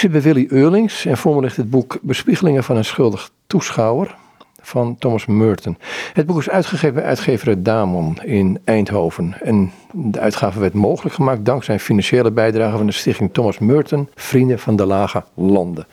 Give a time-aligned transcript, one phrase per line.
[0.00, 4.16] zit bij Willy Eurlings en voor me ligt het boek Bespiegelingen van een schuldig toeschouwer
[4.60, 5.78] van Thomas Merton.
[6.12, 9.36] Het boek is uitgegeven bij uitgever Damon in Eindhoven.
[9.42, 14.58] En de uitgave werd mogelijk gemaakt dankzij financiële bijdrage van de stichting Thomas Merton, Vrienden
[14.58, 15.86] van de Lage Landen.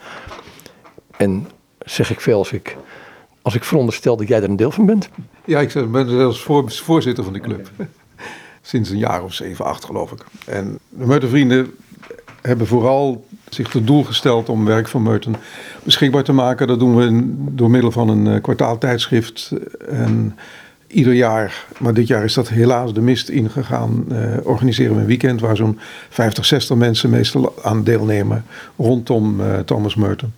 [1.16, 1.48] En
[1.78, 2.76] zeg ik veel als ik,
[3.42, 5.08] als ik veronderstel dat jij er een deel van bent?
[5.44, 7.70] Ja, ik ben zelfs voor, voorzitter van de club.
[8.62, 10.24] Sinds een jaar of zeven, acht geloof ik.
[10.46, 11.74] En de Merton Vrienden
[12.42, 13.24] hebben vooral
[13.54, 15.36] zich tot doel gesteld om werk van Merton
[15.82, 16.66] beschikbaar te maken.
[16.66, 19.52] Dat doen we door middel van een uh, kwartaaltijdschrift.
[19.88, 20.36] En
[20.86, 25.06] ieder jaar, maar dit jaar is dat helaas de mist ingegaan, uh, organiseren we een
[25.06, 28.44] weekend waar zo'n 50, 60 mensen meestal aan deelnemen
[28.76, 30.32] rondom Thomas Merton.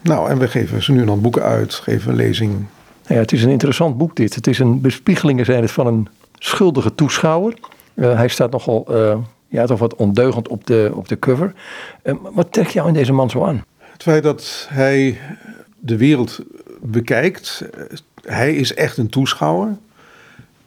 [0.00, 2.66] Nou, en we geven ze nu dan boeken uit, geven een lezing.
[3.06, 4.34] Ja, het is een interessant boek dit.
[4.34, 7.54] Het is een bespiegeling zijn het van een schuldige toeschouwer.
[7.94, 8.86] hij staat nogal
[9.48, 11.52] ja, toch wat ondeugend op de, op de cover.
[12.02, 13.64] Uh, wat trekt jou in deze man zo aan?
[13.78, 15.18] Het feit dat hij
[15.78, 16.40] de wereld
[16.80, 17.64] bekijkt.
[17.74, 17.82] Eh,
[18.22, 19.76] hij is echt een toeschouwer.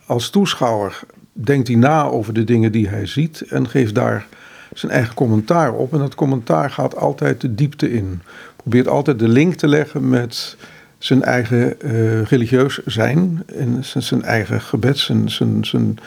[0.05, 0.99] Als toeschouwer
[1.33, 4.27] denkt hij na over de dingen die hij ziet en geeft daar
[4.73, 5.93] zijn eigen commentaar op.
[5.93, 8.21] En dat commentaar gaat altijd de diepte in.
[8.55, 10.57] Probeert altijd de link te leggen met
[10.97, 15.29] zijn eigen uh, religieus zijn en zijn, zijn eigen gebed, zijn,
[15.65, 15.97] zijn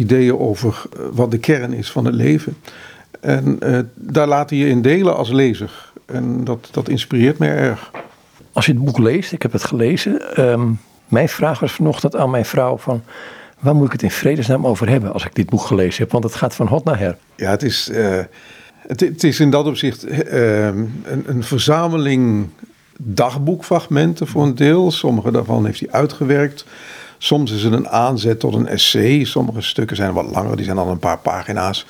[0.00, 2.56] ideeën over eh, wat de kern is van het leven.
[3.20, 5.92] En uh, daar laat hij je in delen als lezer.
[6.06, 7.90] En dat, dat inspireert mij erg.
[8.52, 10.42] Als je het boek leest, ik heb het gelezen.
[10.50, 13.02] Um, mijn vraag was vanochtend aan mijn vrouw van...
[13.58, 16.12] waar moet ik het in vredesnaam over hebben als ik dit boek gelezen heb?
[16.12, 17.16] Want het gaat van hot naar her.
[17.36, 18.18] Ja, het is, uh,
[18.86, 22.48] het, het, is in dat opzicht uh, een, een verzameling
[22.96, 24.90] dagboekfragmenten voor een deel.
[24.90, 26.64] Sommige daarvan heeft hij uitgewerkt.
[27.22, 29.24] Soms is het een aanzet tot een essay.
[29.24, 31.86] Sommige stukken zijn wat langer, die zijn dan een paar pagina's.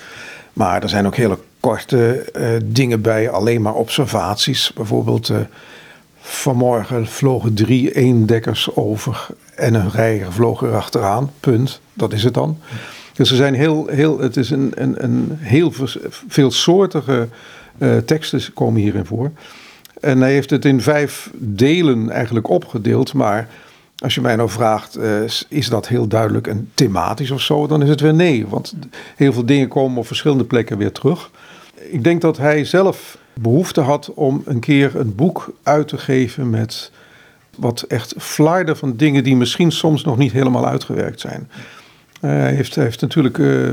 [0.53, 4.73] Maar er zijn ook hele korte uh, dingen bij, alleen maar observaties.
[4.73, 5.39] Bijvoorbeeld, uh,
[6.21, 11.31] vanmorgen vlogen drie eendekkers over en een reiger vloog erachteraan.
[11.41, 11.81] Punt.
[11.95, 12.59] Dat is het dan.
[13.13, 15.73] Dus er zijn heel, heel, het is een, een, een heel
[16.29, 17.29] veelsoortige
[17.79, 19.31] uh, teksten komen hierin voor.
[20.01, 23.49] En hij heeft het in vijf delen eigenlijk opgedeeld, maar
[24.01, 27.83] als je mij nou vraagt, uh, is dat heel duidelijk een thematisch of zo, dan
[27.83, 28.47] is het weer nee.
[28.47, 28.75] Want
[29.17, 31.31] heel veel dingen komen op verschillende plekken weer terug.
[31.91, 36.51] Ik denk dat hij zelf behoefte had om een keer een boek uit te geven
[36.51, 36.91] met
[37.57, 41.49] wat echt flarden van dingen die misschien soms nog niet helemaal uitgewerkt zijn.
[41.51, 43.71] Uh, hij heeft, heeft natuurlijk uh,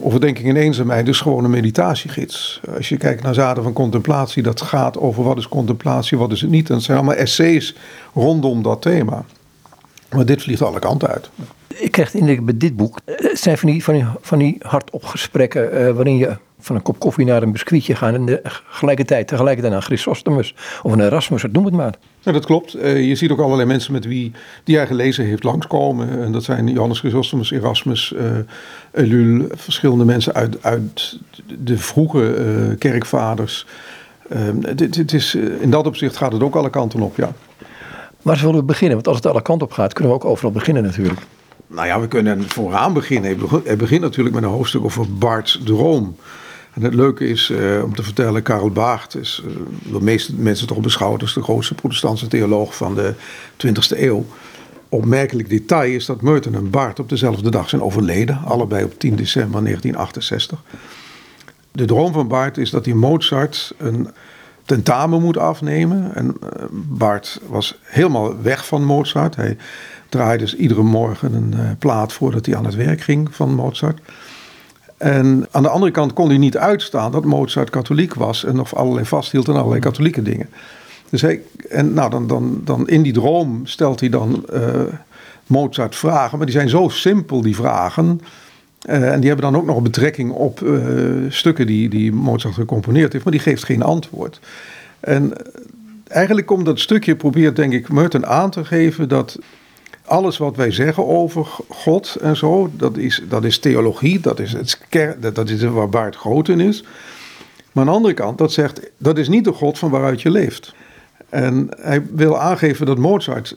[0.00, 2.60] Overdenking in eenzaamheid dus gewoon een meditatiegids.
[2.76, 6.40] Als je kijkt naar zaden van contemplatie, dat gaat over wat is contemplatie, wat is
[6.40, 6.68] het niet.
[6.68, 7.74] En het zijn allemaal essays
[8.14, 9.24] rondom dat thema.
[10.14, 11.30] Maar dit vliegt alle kanten uit.
[11.66, 14.56] Ik krijg de indruk bij dit boek, het zijn van die, van die, van die
[14.60, 18.42] hardop gesprekken uh, waarin je van een kop koffie naar een biscuitje gaat en de,
[18.42, 21.94] tegelijkertijd, tegelijkertijd naar Chrysostomus of een Erasmus, noem het maar.
[22.20, 22.76] Ja, dat klopt.
[22.76, 24.32] Uh, je ziet ook allerlei mensen met wie
[24.64, 26.22] die hij gelezen heeft langskomen.
[26.22, 28.22] En dat zijn Johannes Chrysostomus, Erasmus, uh,
[28.92, 31.18] Elul, verschillende mensen uit, uit
[31.64, 33.66] de vroege uh, kerkvaders.
[34.74, 37.32] dit, dit is, in dat opzicht gaat het ook alle kanten op, ja.
[38.22, 38.94] Waar zullen we beginnen?
[38.94, 41.20] Want als het alle kanten op gaat, kunnen we ook overal beginnen natuurlijk.
[41.66, 43.38] Nou ja, we kunnen vooraan beginnen.
[43.64, 46.16] Het begint natuurlijk met een hoofdstuk over Bart's droom.
[46.74, 49.42] En het leuke is uh, om te vertellen, Karel Baart is
[49.82, 53.14] door de meeste mensen toch beschouwd als de grootste protestantse theoloog van de
[53.66, 54.26] 20e eeuw.
[54.88, 59.16] Opmerkelijk detail is dat Merton en Baart op dezelfde dag zijn overleden, allebei op 10
[59.16, 60.62] december 1968.
[61.72, 64.08] De droom van Baart is dat hij Mozart een
[64.68, 66.14] tentamen moet afnemen.
[66.14, 69.36] En uh, Bart was helemaal weg van Mozart.
[69.36, 69.56] Hij
[70.08, 74.00] draaide dus iedere morgen een uh, plaat voordat hij aan het werk ging van Mozart.
[74.96, 78.74] En aan de andere kant kon hij niet uitstaan dat Mozart katholiek was en nog
[78.74, 80.48] allerlei vasthield aan allerlei katholieke dingen.
[81.10, 84.60] Dus hij, en nou, dan, dan, dan in die droom stelt hij dan uh,
[85.46, 88.20] Mozart vragen, maar die zijn zo simpel, die vragen.
[88.86, 93.12] Uh, en die hebben dan ook nog betrekking op uh, stukken die, die Mozart gecomponeerd
[93.12, 94.40] heeft, maar die geeft geen antwoord.
[95.00, 95.32] En
[96.08, 99.38] eigenlijk komt dat stukje, probeert denk ik Merton aan te geven dat
[100.04, 104.52] alles wat wij zeggen over God en zo, dat is, dat is theologie, dat is,
[104.52, 104.78] het,
[105.34, 106.84] dat is waar Baart groot is.
[107.72, 110.30] Maar aan de andere kant, dat zegt, dat is niet de God van waaruit je
[110.30, 110.74] leeft.
[111.28, 113.56] En hij wil aangeven dat Mozart,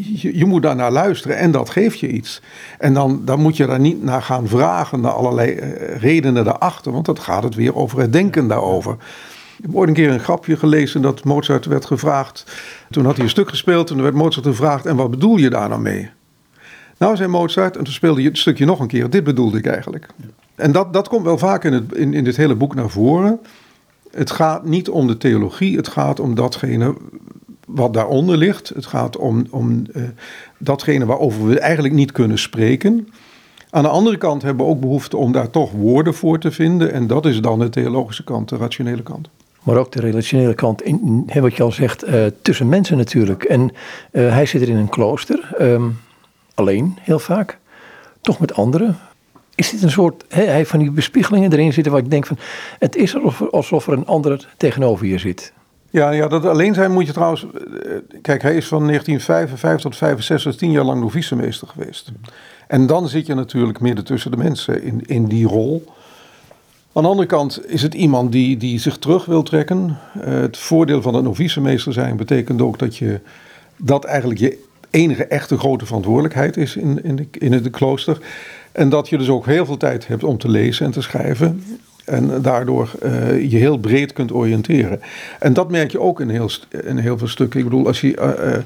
[0.00, 2.40] je, je moet daar naar luisteren en dat geeft je iets.
[2.78, 6.92] En dan, dan moet je daar niet naar gaan vragen, naar allerlei eh, redenen daarachter,
[6.92, 8.96] want dat gaat het weer over het denken daarover.
[9.56, 12.44] Ik heb ooit een keer een grapje gelezen dat Mozart werd gevraagd.
[12.90, 15.68] Toen had hij een stuk gespeeld en werd Mozart gevraagd: En wat bedoel je daar
[15.68, 16.10] nou mee?
[16.98, 19.10] Nou, zei Mozart, en toen speelde je het stukje nog een keer.
[19.10, 20.06] Dit bedoelde ik eigenlijk.
[20.54, 23.40] En dat, dat komt wel vaak in, het, in, in dit hele boek naar voren.
[24.10, 26.94] Het gaat niet om de theologie, het gaat om datgene
[27.74, 28.68] wat daaronder ligt.
[28.68, 30.02] Het gaat om, om uh,
[30.58, 33.08] datgene waarover we eigenlijk niet kunnen spreken.
[33.70, 36.92] Aan de andere kant hebben we ook behoefte om daar toch woorden voor te vinden.
[36.92, 39.28] En dat is dan de theologische kant, de rationele kant.
[39.62, 43.44] Maar ook de relationele kant, in, wat je al zegt, uh, tussen mensen natuurlijk.
[43.44, 45.98] En uh, hij zit er in een klooster, um,
[46.54, 47.58] alleen heel vaak,
[48.20, 48.98] toch met anderen.
[49.54, 52.38] Is dit een soort, hij heeft van die bespiegelingen erin zitten waar ik denk van,
[52.78, 55.52] het is alsof, alsof er een ander tegenover je zit.
[55.90, 57.46] Ja, ja, dat alleen zijn moet je trouwens.
[58.22, 62.12] Kijk, hij is van 1955 tot 65 tien jaar lang novicemeester geweest.
[62.66, 65.84] En dan zit je natuurlijk midden tussen de mensen in, in die rol.
[66.92, 69.98] Aan de andere kant is het iemand die, die zich terug wil trekken.
[70.16, 73.20] Uh, het voordeel van het novicemeester zijn betekent ook dat je
[73.76, 78.18] dat eigenlijk je enige echte grote verantwoordelijkheid is in, in, de, in het klooster.
[78.72, 81.62] En dat je dus ook heel veel tijd hebt om te lezen en te schrijven.
[82.04, 85.00] En daardoor uh, je heel breed kunt oriënteren.
[85.38, 86.50] En dat merk je ook in heel,
[86.84, 87.58] in heel veel stukken.
[87.58, 88.16] Ik bedoel, als je.
[88.16, 88.62] Uh,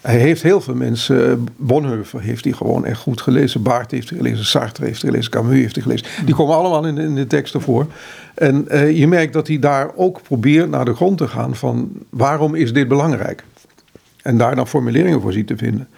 [0.00, 1.46] hij heeft heel veel mensen.
[1.56, 3.62] Bonhoeffer heeft hij gewoon echt goed gelezen.
[3.62, 4.44] Baart heeft hij gelezen.
[4.44, 5.30] Sartre heeft hij gelezen.
[5.30, 6.06] Camus heeft hij gelezen.
[6.24, 7.86] Die komen allemaal in de, in de teksten voor.
[8.34, 12.54] En je merkt dat hij daar ook probeert naar de grond te gaan van waarom
[12.54, 13.44] is dit belangrijk?
[14.22, 15.88] En daar dan formuleringen voor ziet te vinden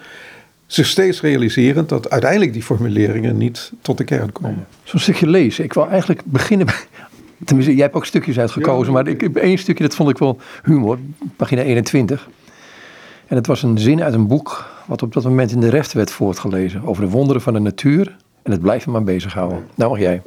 [0.69, 4.67] zich steeds realiserend dat uiteindelijk die formuleringen niet tot de kern komen.
[4.85, 5.65] Zo'n stukje lezen.
[5.65, 6.77] Ik wil eigenlijk beginnen bij,
[7.45, 10.39] Tenminste, jij hebt ook stukjes uitgekozen, maar ik heb één stukje, dat vond ik wel
[10.63, 10.99] humor,
[11.37, 12.29] pagina 21.
[13.27, 15.93] En het was een zin uit een boek wat op dat moment in de reft
[15.93, 16.83] werd voortgelezen.
[16.85, 19.67] Over de wonderen van de natuur en het blijft me maar bezighouden.
[19.75, 20.23] Nou mag jij.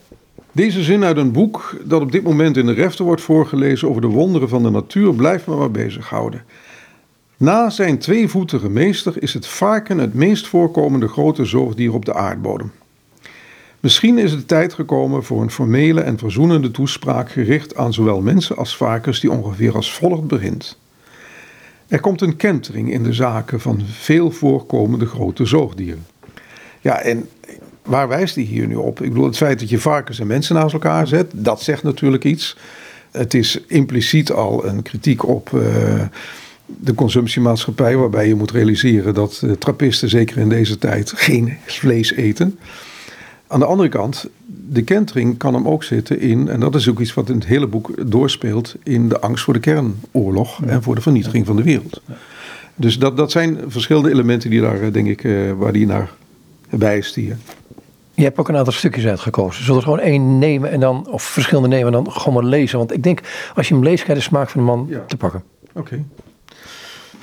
[0.52, 4.02] Deze zin uit een boek dat op dit moment in de refte wordt voorgelezen over
[4.02, 6.44] de wonderen van de natuur blijft me maar bezighouden.
[7.42, 12.72] Na zijn tweevoetige meester is het varken het meest voorkomende grote zoogdier op de aardbodem.
[13.80, 18.58] Misschien is het tijd gekomen voor een formele en verzoenende toespraak gericht aan zowel mensen
[18.58, 20.78] als varkens die ongeveer als volgt begint.
[21.88, 26.06] Er komt een kentering in de zaken van veel voorkomende grote zoogdieren.
[26.82, 27.30] Ja, en
[27.84, 29.02] waar wijst hij hier nu op?
[29.02, 32.24] Ik bedoel, het feit dat je varkens en mensen naast elkaar zet, dat zegt natuurlijk
[32.24, 32.58] iets.
[33.12, 36.02] Het is impliciet al een kritiek op uh,
[36.80, 42.14] de consumptiemaatschappij, waarbij je moet realiseren dat uh, trappisten zeker in deze tijd geen vlees
[42.14, 42.60] eten.
[43.48, 44.30] Aan de andere kant,
[44.70, 47.46] de kentering kan hem ook zitten in, en dat is ook iets wat in het
[47.46, 51.64] hele boek doorspeelt, in de angst voor de kernoorlog en voor de vernietiging van de
[51.64, 52.02] wereld.
[52.76, 56.12] Dus dat, dat zijn verschillende elementen die daar, eh, denk ik, uh, waar die naar
[56.70, 57.38] wijst hier.
[58.14, 59.64] Je hebt ook een aantal stukjes uitgekozen.
[59.64, 62.52] Zullen we er gewoon één nemen en dan, of verschillende nemen en dan gewoon maar
[62.52, 62.78] lezen?
[62.78, 63.22] Want ik denk,
[63.56, 65.04] als je hem leest, krijg je de smaak van de man ja.
[65.08, 65.44] te pakken.
[65.74, 65.80] Oké.
[65.80, 66.06] Okay.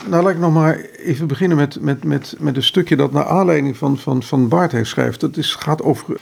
[0.06, 3.27] Nou, laat ik nog maar even beginnen met, met, met, met een stukje dat naar
[3.27, 5.21] aanleiding van, van, van Baart hij schrijft.
[5.21, 6.17] Dat is, gaat over,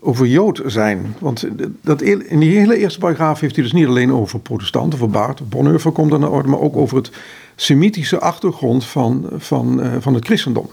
[0.00, 1.14] over Jood zijn.
[1.18, 1.48] Want
[1.80, 5.48] dat, in die hele eerste paragraaf heeft hij dus niet alleen over protestanten, over Baart,
[5.48, 7.10] Bonhoeffer komt er naar orde, maar ook over het
[7.56, 10.70] semitische achtergrond van, van, uh, van het christendom.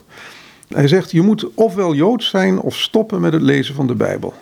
[0.67, 4.33] Hij zegt, je moet ofwel Jood zijn of stoppen met het lezen van de Bijbel.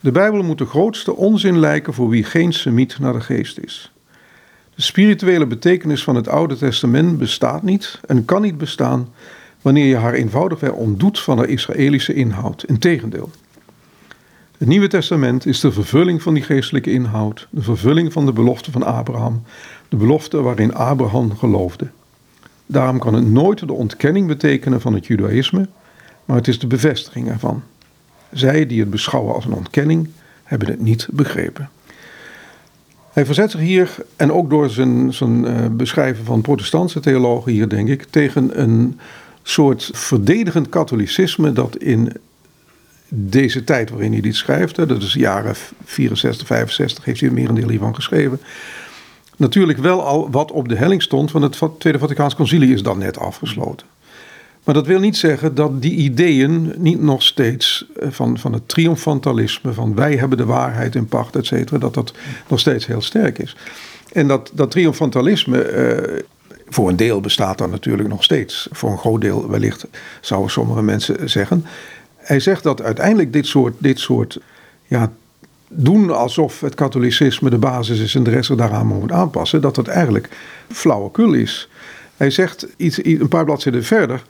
[0.00, 3.92] De Bijbel moet de grootste onzin lijken voor wie geen semiet naar de geest is.
[4.76, 9.08] De spirituele betekenis van het Oude Testament bestaat niet en kan niet bestaan
[9.62, 12.62] wanneer je haar eenvoudigweg ontdoet van haar Israëlische inhoud.
[12.62, 13.30] Integendeel.
[14.58, 18.70] Het Nieuwe Testament is de vervulling van die geestelijke inhoud, de vervulling van de belofte
[18.70, 19.42] van Abraham,
[19.88, 21.88] de belofte waarin Abraham geloofde.
[22.66, 25.68] Daarom kan het nooit de ontkenning betekenen van het Judaïsme,
[26.24, 27.62] maar het is de bevestiging ervan.
[28.32, 30.08] Zij die het beschouwen als een ontkenning,
[30.44, 31.70] hebben het niet begrepen.
[33.16, 37.68] Hij verzet zich hier, en ook door zijn, zijn uh, beschrijven van protestantse theologen hier,
[37.68, 39.00] denk ik, tegen een
[39.42, 42.12] soort verdedigend katholicisme dat in
[43.08, 45.54] deze tijd waarin hij dit schrijft, dat is jaren
[45.84, 48.40] 64, 65, heeft hij er merendeel hiervan geschreven,
[49.36, 52.98] natuurlijk wel al wat op de helling stond, want het Tweede Vaticaans Concilie is dan
[52.98, 53.86] net afgesloten.
[54.66, 58.68] Maar dat wil niet zeggen dat die ideeën niet nog steeds eh, van, van het
[58.68, 62.12] triomfantalisme, van wij hebben de waarheid in pacht, et cetera, dat dat
[62.48, 63.56] nog steeds heel sterk is.
[64.12, 66.22] En dat, dat triomfantalisme, eh,
[66.68, 68.68] voor een deel bestaat dan natuurlijk nog steeds.
[68.70, 69.86] Voor een groot deel wellicht
[70.20, 71.64] zouden sommige mensen zeggen.
[72.16, 74.38] Hij zegt dat uiteindelijk dit soort, dit soort
[74.86, 75.12] ja,
[75.68, 79.74] doen alsof het katholicisme de basis is en de rest er daaraan moet aanpassen, dat
[79.74, 80.28] dat eigenlijk
[80.72, 81.68] flauwekul is.
[82.16, 84.22] Hij zegt iets, een paar bladzijden verder.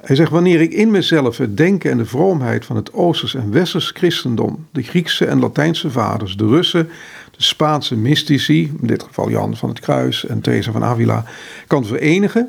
[0.00, 3.50] Hij zegt, wanneer ik in mezelf het denken en de vroomheid van het Oosters en
[3.50, 6.88] Westers christendom, de Griekse en Latijnse vaders, de Russen,
[7.30, 11.24] de Spaanse mystici, in dit geval Jan van het Kruis en Teresa van Avila,
[11.66, 12.48] kan verenigen,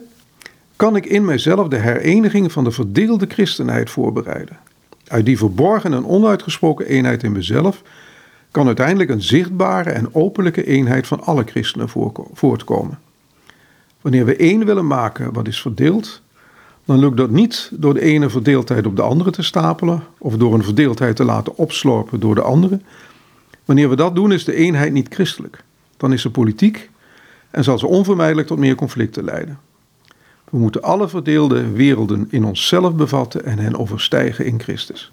[0.76, 4.58] kan ik in mijzelf de hereniging van de verdeelde christenheid voorbereiden.
[5.08, 7.82] Uit die verborgen en onuitgesproken eenheid in mezelf
[8.52, 11.90] kan uiteindelijk een zichtbare en openlijke eenheid van alle christenen
[12.34, 13.00] voortkomen.
[14.02, 16.22] Wanneer we één willen maken wat is verdeeld,
[16.90, 20.54] dan lukt dat niet door de ene verdeeldheid op de andere te stapelen of door
[20.54, 22.80] een verdeeldheid te laten opslorpen door de andere.
[23.66, 25.64] Wanneer we dat doen, is de eenheid niet christelijk.
[25.98, 26.90] Dan is ze politiek
[27.52, 29.60] en zal ze onvermijdelijk tot meer conflicten leiden.
[30.50, 35.12] We moeten alle verdeelde werelden in onszelf bevatten en hen overstijgen in Christus.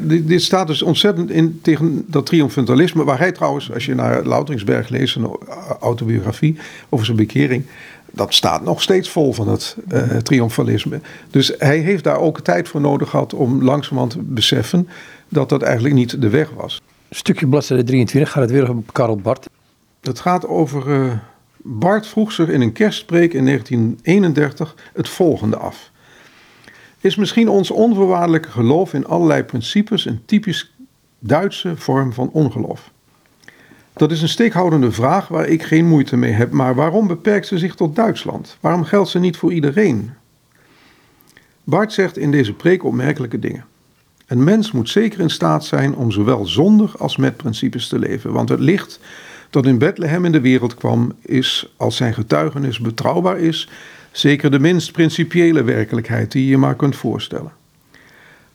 [0.00, 4.88] dit, staat dus ontzettend in tegen dat triomfantalisme, waar hij trouwens, als je naar Louteringsberg
[4.88, 5.36] leest, een
[5.80, 6.56] autobiografie
[6.88, 7.64] over zijn bekering,
[8.12, 11.00] dat staat nog steeds vol van het uh, triomfalisme.
[11.30, 14.88] Dus hij heeft daar ook tijd voor nodig gehad om langzamerhand te beseffen
[15.28, 16.80] dat dat eigenlijk niet de weg was.
[17.10, 19.48] Stukje bladzijde 23 gaat het weer om Karel Barth.
[20.00, 20.88] Het gaat over.
[20.88, 21.12] Uh,
[21.62, 25.90] Bart vroeg zich in een kerstpreek in 1931 het volgende af.
[27.00, 30.72] Is misschien ons onvoorwaardelijke geloof in allerlei principes een typisch
[31.18, 32.90] Duitse vorm van ongeloof?
[33.98, 37.58] Dat is een steekhoudende vraag waar ik geen moeite mee heb, maar waarom beperkt ze
[37.58, 38.56] zich tot Duitsland?
[38.60, 40.10] Waarom geldt ze niet voor iedereen?
[41.64, 43.64] Bart zegt in deze preek opmerkelijke dingen.
[44.26, 48.32] Een mens moet zeker in staat zijn om zowel zonder als met principes te leven,
[48.32, 49.00] want het licht
[49.50, 53.68] dat in Bethlehem in de wereld kwam, is, als zijn getuigenis betrouwbaar is,
[54.10, 57.52] zeker de minst principiële werkelijkheid die je je maar kunt voorstellen.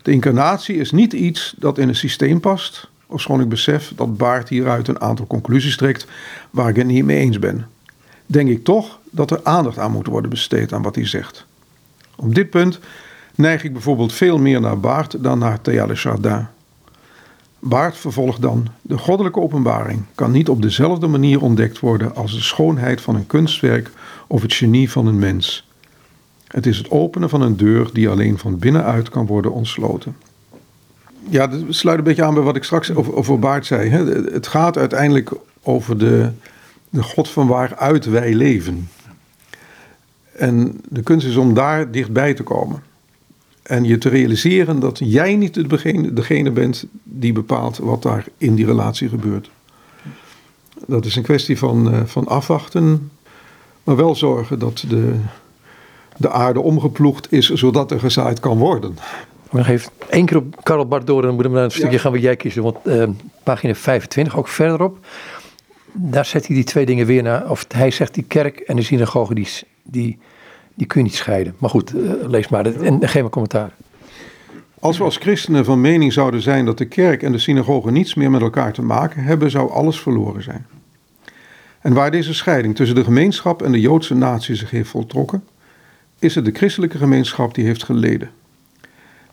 [0.02, 4.50] De incarnatie is niet iets dat in een systeem past, ofschoon ik besef dat Baart
[4.50, 6.08] hieruit een aantal conclusies trekt
[6.50, 7.68] waar ik het niet mee eens ben.
[8.26, 11.46] Denk ik toch dat er aandacht aan moet worden besteed aan wat hij zegt.
[12.16, 12.80] Op dit punt
[13.36, 16.46] neig ik bijvoorbeeld veel meer naar Baart dan naar Théa de Chardin.
[17.60, 22.42] Baart vervolgt dan: De goddelijke openbaring kan niet op dezelfde manier ontdekt worden als de
[22.42, 23.92] schoonheid van een kunstwerk
[24.28, 25.68] of het genie van een mens.
[26.48, 30.16] Het is het openen van een deur die alleen van binnenuit kan worden ontsloten.
[31.30, 33.90] Ja, dat sluit een beetje aan bij wat ik straks over, over Baart zei.
[34.32, 35.32] Het gaat uiteindelijk
[35.64, 36.30] over de,
[36.90, 38.90] de God van waaruit wij leven.
[40.32, 42.84] En de kunst is om daar dichtbij te komen.
[43.64, 48.56] En je te realiseren dat jij niet degene, degene bent die bepaalt wat daar in
[48.56, 49.50] die relatie gebeurt.
[50.88, 53.12] Dat is een kwestie van, uh, van afwachten,
[53.84, 55.16] maar wel zorgen dat de,
[56.18, 58.98] de aarde omgeploegd is zodat er gezaaid kan worden.
[59.54, 62.00] Nog even één keer op Karel Bart door en dan moeten we naar een stukje
[62.00, 62.64] gaan wat jij kiezen.
[62.64, 63.08] Want uh,
[63.44, 65.06] pagina 25, ook verderop,
[65.92, 67.50] daar zet hij die twee dingen weer naar.
[67.50, 69.48] Of hij zegt die kerk en de synagoge, die,
[69.84, 70.20] die
[70.74, 71.56] die kun je niet scheiden.
[71.58, 73.72] Maar goed, uh, lees maar en geef me commentaar.
[74.80, 78.14] Als we als christenen van mening zouden zijn dat de kerk en de synagoge niets
[78.14, 80.66] meer met elkaar te maken hebben, zou alles verloren zijn.
[81.82, 85.44] En waar deze scheiding tussen de gemeenschap en de Joodse natie zich heeft voltrokken,
[86.20, 88.30] is het de christelijke gemeenschap die heeft geleden.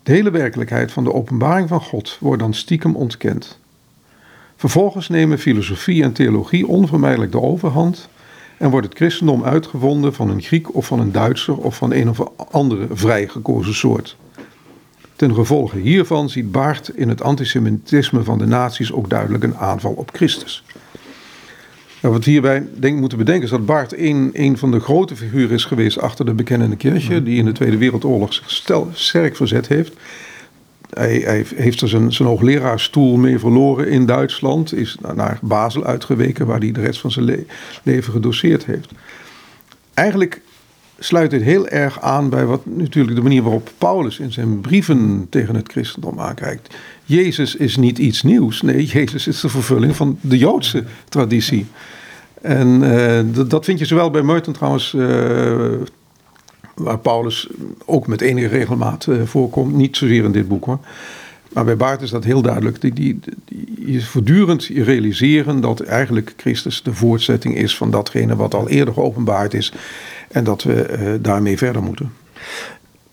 [0.02, 3.58] De hele werkelijkheid van de openbaring van God wordt dan stiekem ontkend.
[4.56, 8.08] Vervolgens nemen filosofie en theologie onvermijdelijk de overhand
[8.58, 12.08] en wordt het christendom uitgevonden van een Griek of van een Duitser of van een
[12.08, 14.16] of andere vrij gekozen soort.
[15.16, 19.92] Ten gevolge hiervan ziet Baart in het antisemitisme van de naties ook duidelijk een aanval
[19.92, 20.64] op Christus.
[22.00, 25.16] Nou, wat we hierbij denk, moeten bedenken is dat Baart een, een van de grote
[25.16, 29.36] figuren is geweest achter de bekennende kerkje, die in de Tweede Wereldoorlog zich stel, sterk
[29.36, 29.92] verzet heeft.
[30.90, 34.74] Hij, hij, heeft er zijn, zijn hoogleraarstoel mee verloren in Duitsland.
[34.74, 37.46] Is naar Basel uitgeweken, waar hij de rest van zijn
[37.82, 38.90] leven gedoseerd heeft.
[39.94, 40.40] Eigenlijk
[41.02, 45.26] sluit dit heel erg aan bij wat natuurlijk de manier waarop Paulus in zijn brieven
[45.30, 46.74] tegen het christendom aankijkt.
[47.04, 48.62] Jezus is niet iets nieuws.
[48.62, 51.66] Nee, Jezus is de vervulling van de Joodse traditie.
[52.40, 55.02] En uh, dat vind je zowel bij Merton trouwens uh,
[56.74, 57.48] waar Paulus
[57.84, 59.74] ook met enige regelmaat uh, voorkomt.
[59.74, 60.78] Niet zozeer in dit boek hoor.
[61.52, 62.80] Maar bij Baart is dat heel duidelijk.
[62.80, 68.68] Die, die, die, voortdurend realiseren dat eigenlijk Christus de voortzetting is van datgene wat al
[68.68, 69.72] eerder geopenbaard is.
[70.30, 72.12] En dat we uh, daarmee verder moeten.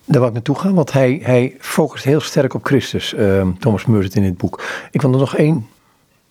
[0.05, 3.85] Daar wil ik naartoe gaan, want hij, hij focust heel sterk op Christus, uh, Thomas
[3.85, 4.63] Merton in het boek.
[4.91, 5.67] Ik wil er nog één.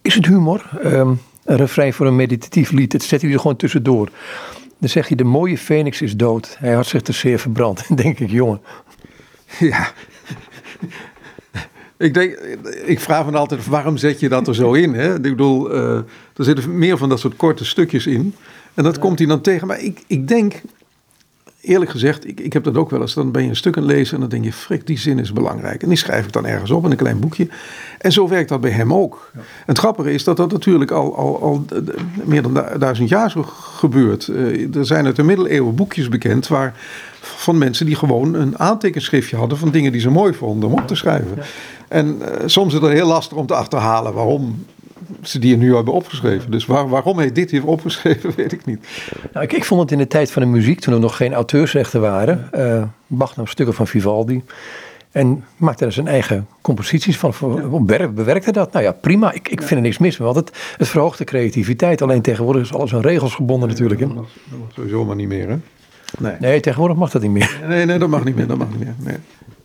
[0.02, 0.70] Is het humor?
[0.84, 2.92] Um, een refrein voor een meditatief lied.
[2.92, 4.08] Dat zet hij er gewoon tussendoor.
[4.78, 6.56] Dan zeg je, de mooie Phoenix is dood.
[6.58, 7.84] Hij had zich te zeer verbrand.
[7.88, 8.60] Dan denk ik, jongen.
[9.58, 9.92] Ja.
[11.98, 12.32] Ik, denk,
[12.84, 14.94] ik vraag me altijd, waarom zet je dat er zo in?
[14.94, 15.14] Hè?
[15.14, 15.96] Ik bedoel, uh,
[16.36, 18.34] er zitten meer van dat soort korte stukjes in.
[18.74, 19.66] En dat komt hij dan tegen.
[19.66, 20.54] Maar ik, ik denk,
[21.66, 23.14] eerlijk gezegd, ik, ik heb dat ook wel eens.
[23.14, 25.18] Dan ben je een stuk aan het lezen en dan denk je, frik, die zin
[25.18, 25.82] is belangrijk.
[25.82, 27.48] En die schrijf ik dan ergens op in een klein boekje.
[27.98, 29.30] En zo werkt dat bij hem ook.
[29.34, 29.40] Ja.
[29.66, 31.64] Het grappige is dat dat natuurlijk al, al, al
[32.24, 34.26] meer dan duizend jaar zo gebeurt.
[34.26, 36.74] Uh, er zijn uit de middeleeuwen boekjes bekend waar
[37.20, 40.86] van mensen die gewoon een aantekenschriftje hadden van dingen die ze mooi vonden om op
[40.86, 41.38] te schrijven.
[41.88, 44.64] En uh, soms is het heel lastig om te achterhalen waarom
[45.22, 46.50] ze die er nu hebben opgeschreven.
[46.50, 48.86] Dus waar, waarom hij dit hier opgeschreven, weet ik niet.
[49.32, 51.34] Nou, ik, ik vond het in de tijd van de muziek, toen er nog geen
[51.34, 54.42] auteursrechten waren, uh, Bach nam stukken van Vivaldi.
[55.10, 57.32] En maakte er zijn eigen composities van.
[58.14, 58.72] Bewerkte dat.
[58.72, 59.32] Nou ja, prima.
[59.32, 60.32] Ik, ik vind er niks mis mee.
[60.32, 62.02] Want het, het verhoogt de creativiteit.
[62.02, 64.00] Alleen tegenwoordig is alles aan regels gebonden natuurlijk.
[64.00, 65.56] Dat mag, dat mag sowieso maar niet meer hè?
[66.18, 66.34] Nee.
[66.40, 67.60] nee, tegenwoordig mag dat niet meer.
[67.68, 68.46] Nee, nee dat mag niet meer.
[68.46, 68.94] Dat mag niet meer.
[68.98, 69.16] Nee.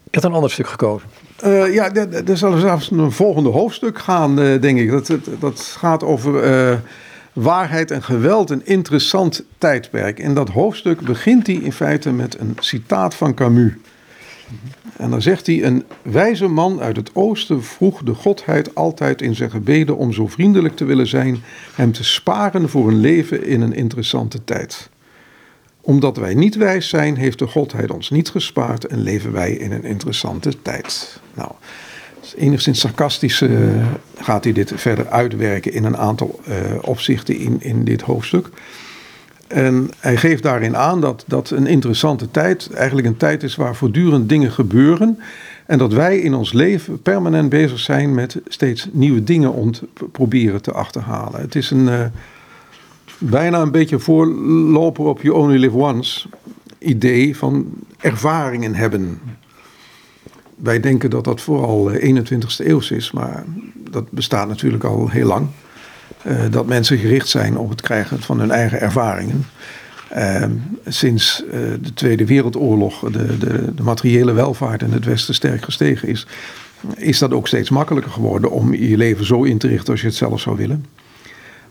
[0.04, 1.08] Ik had een ander stuk gekozen.
[1.46, 1.94] Uh, ja,
[2.26, 4.92] er zal zelfs een volgende hoofdstuk gaan, uh, denk ik.
[4.92, 6.78] Dat, dat, gaat over uh,
[7.34, 10.20] waarheid en geweld, een interessant tijdperk.
[10.20, 13.74] In dat hoofdstuk begint hij in feite met een citaat van Camus.
[14.98, 19.36] En dan zegt hij: Een wijze man uit het oosten vroeg de godheid altijd in
[19.36, 21.38] zijn gebeden om zo vriendelijk te willen zijn,
[21.76, 24.90] hem te sparen voor een leven in een interessante tijd
[25.82, 29.72] omdat wij niet wijs zijn, heeft de Godheid ons niet gespaard en leven wij in
[29.72, 31.20] een interessante tijd.
[31.34, 31.52] Nou,
[32.36, 33.60] enigszins sarcastisch uh,
[34.16, 38.50] gaat hij dit verder uitwerken in een aantal uh, opzichten in, in dit hoofdstuk.
[39.48, 43.76] En hij geeft daarin aan dat dat een interessante tijd eigenlijk een tijd is waar
[43.76, 45.20] voortdurend dingen gebeuren.
[45.66, 50.62] En dat wij in ons leven permanent bezig zijn met steeds nieuwe dingen ont proberen
[50.62, 51.42] te achterhalen.
[51.42, 51.88] Het is een.
[51.88, 52.06] Uh,
[53.22, 56.28] bijna een beetje voorloper op You Only Live Once
[56.78, 57.66] idee van
[57.98, 59.20] ervaringen hebben.
[60.56, 63.44] Wij denken dat dat vooral 21ste eeuws is, maar
[63.90, 65.48] dat bestaat natuurlijk al heel lang.
[66.28, 69.46] Uh, dat mensen gericht zijn op het krijgen van hun eigen ervaringen.
[70.18, 70.46] Uh,
[70.88, 71.44] sinds
[71.82, 76.28] de Tweede Wereldoorlog de, de, de, materiële welvaart in het Westen sterk gestegen is,
[76.96, 80.08] is dat ook steeds makkelijker geworden om je leven zo in te richten als je
[80.08, 80.86] het zelf zou willen.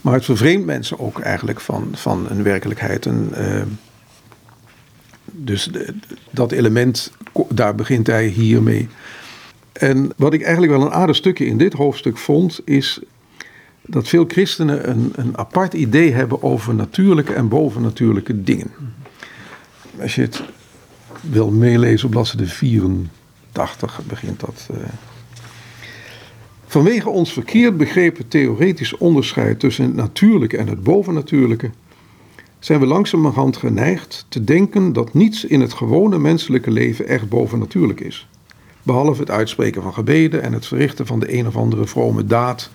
[0.00, 3.06] Maar het vervreemdt mensen ook eigenlijk van, van een werkelijkheid.
[3.06, 3.62] En, uh,
[5.24, 5.70] dus
[6.30, 7.12] dat element,
[7.48, 8.88] daar begint hij hiermee.
[9.72, 13.00] En wat ik eigenlijk wel een aardig stukje in dit hoofdstuk vond, is
[13.82, 18.70] dat veel christenen een, een apart idee hebben over natuurlijke en bovennatuurlijke dingen.
[20.00, 20.42] Als je het
[21.20, 24.68] wil meelezen op bladzijde 84 begint dat.
[24.70, 24.76] Uh,
[26.70, 31.70] Vanwege ons verkeerd begrepen theoretisch onderscheid tussen het natuurlijke en het bovennatuurlijke,
[32.58, 38.00] zijn we langzamerhand geneigd te denken dat niets in het gewone menselijke leven echt bovennatuurlijk
[38.00, 38.28] is.
[38.82, 42.70] Behalve het uitspreken van gebeden en het verrichten van de een of andere vrome daad.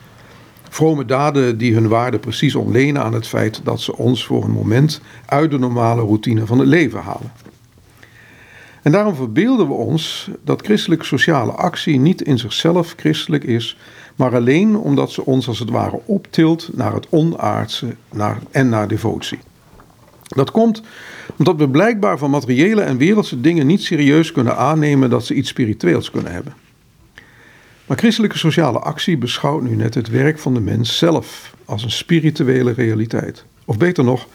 [0.69, 4.51] Vrome daden die hun waarde precies ontlenen aan het feit dat ze ons voor een
[4.51, 7.31] moment uit de normale routine van het leven halen.
[8.85, 13.77] En daarom verbeelden we ons dat christelijke sociale actie niet in zichzelf christelijk is,
[14.15, 18.87] maar alleen omdat ze ons als het ware optilt naar het onaardse naar, en naar
[18.87, 19.39] devotie.
[20.23, 20.81] Dat komt
[21.37, 25.49] omdat we blijkbaar van materiële en wereldse dingen niet serieus kunnen aannemen dat ze iets
[25.49, 26.53] spiritueels kunnen hebben.
[27.85, 31.91] Maar christelijke sociale actie beschouwt nu net het werk van de mens zelf als een
[31.91, 33.45] spirituele realiteit.
[33.65, 34.27] Of beter nog,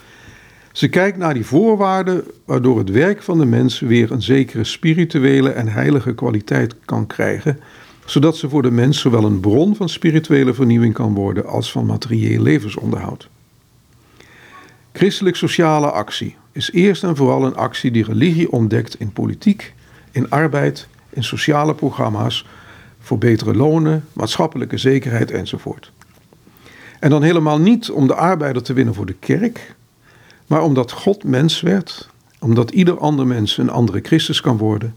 [0.72, 5.50] ze kijkt naar die voorwaarden waardoor het werk van de mens weer een zekere spirituele
[5.50, 7.60] en heilige kwaliteit kan krijgen,
[8.04, 11.86] zodat ze voor de mens zowel een bron van spirituele vernieuwing kan worden als van
[11.86, 13.28] materieel levensonderhoud.
[14.92, 19.74] Christelijk sociale actie is eerst en vooral een actie die religie ontdekt in politiek,
[20.10, 22.46] in arbeid, in sociale programma's,
[22.98, 25.92] voor betere lonen, maatschappelijke zekerheid enzovoort.
[27.00, 29.74] En dan helemaal niet om de arbeider te winnen voor de kerk,
[30.50, 32.08] maar omdat God mens werd,
[32.38, 34.94] omdat ieder ander mens een andere Christus kan worden,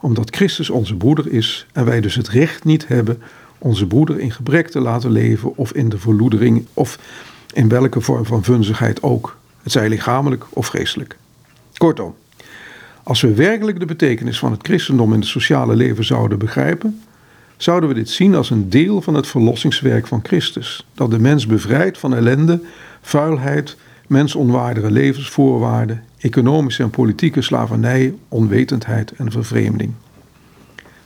[0.00, 3.22] omdat Christus onze broeder is en wij dus het recht niet hebben
[3.58, 6.98] onze broeder in gebrek te laten leven of in de verloedering of
[7.52, 11.16] in welke vorm van vunzigheid ook, het zij lichamelijk of geestelijk.
[11.76, 12.14] Kortom,
[13.02, 17.02] als we werkelijk de betekenis van het christendom in het sociale leven zouden begrijpen,
[17.56, 21.46] zouden we dit zien als een deel van het verlossingswerk van Christus, dat de mens
[21.46, 22.60] bevrijdt van ellende,
[23.00, 23.76] vuilheid,
[24.08, 29.92] mensonwaardige levensvoorwaarden, economische en politieke slavernij, onwetendheid en vervreemding.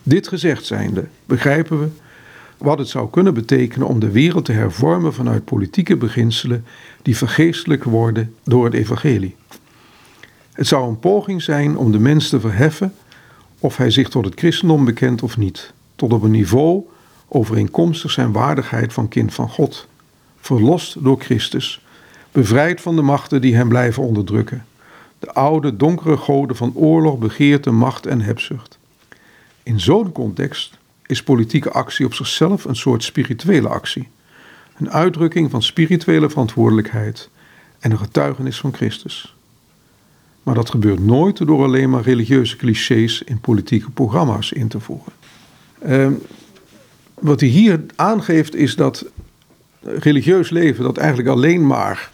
[0.02, 1.88] Dit gezegd zijnde begrijpen we
[2.58, 6.64] wat het zou kunnen betekenen om de wereld te hervormen vanuit politieke beginselen
[7.02, 9.36] die vergeestelijk worden door het evangelie.
[10.52, 12.94] Het zou een poging zijn om de mens te verheffen,
[13.58, 16.82] of hij zich tot het christendom bekent of niet, tot op een niveau
[17.28, 19.88] overeenkomstig zijn waardigheid van kind van God,
[20.40, 21.84] verlost door Christus,
[22.32, 24.66] bevrijd van de machten die hem blijven onderdrukken.
[25.18, 28.78] De oude, donkere goden van oorlog, begeerte, macht en hebzucht.
[29.62, 34.08] In zo'n context is politieke actie op zichzelf een soort spirituele actie.
[34.78, 37.28] Een uitdrukking van spirituele verantwoordelijkheid
[37.78, 39.34] en een getuigenis van Christus.
[40.42, 45.12] Maar dat gebeurt nooit door alleen maar religieuze clichés in politieke programma's in te voegen.
[45.86, 46.08] Uh,
[47.14, 49.04] wat hij hier aangeeft is dat
[49.80, 52.10] religieus leven dat eigenlijk alleen maar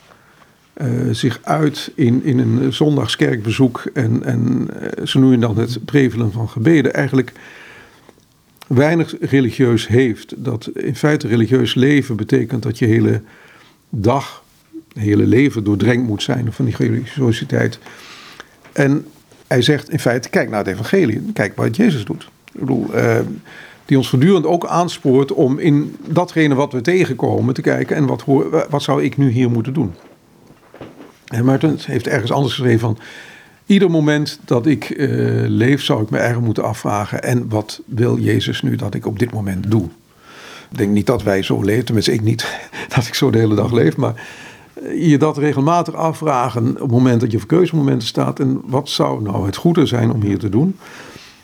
[0.83, 5.85] uh, zich uit in, in een zondagskerkbezoek en, en uh, zo nu en dan het
[5.85, 7.33] prevelen van gebeden, eigenlijk
[8.67, 10.35] weinig religieus heeft.
[10.37, 13.23] Dat in feite religieus leven betekent dat je hele
[13.89, 14.43] dag,
[14.93, 17.79] hele leven doordrenkt moet zijn van die religiositeit.
[18.73, 19.07] En
[19.47, 22.29] hij zegt in feite, kijk naar het evangelie, kijk wat Jezus doet.
[22.53, 23.19] Ik bedoel, uh,
[23.85, 28.25] die ons voortdurend ook aanspoort om in datgene wat we tegenkomen te kijken en wat,
[28.71, 29.95] wat zou ik nu hier moeten doen.
[31.29, 32.99] En Martin heeft ergens anders geschreven van,
[33.67, 38.19] ieder moment dat ik uh, leef zou ik me erg moeten afvragen en wat wil
[38.19, 39.85] Jezus nu dat ik op dit moment doe.
[40.71, 43.55] Ik denk niet dat wij zo leven, tenminste ik niet dat ik zo de hele
[43.55, 44.27] dag leef, maar
[44.95, 48.41] je dat regelmatig afvragen op het moment dat je voor keuzemomenten staat.
[48.41, 50.77] En wat zou nou het goede zijn om hier te doen?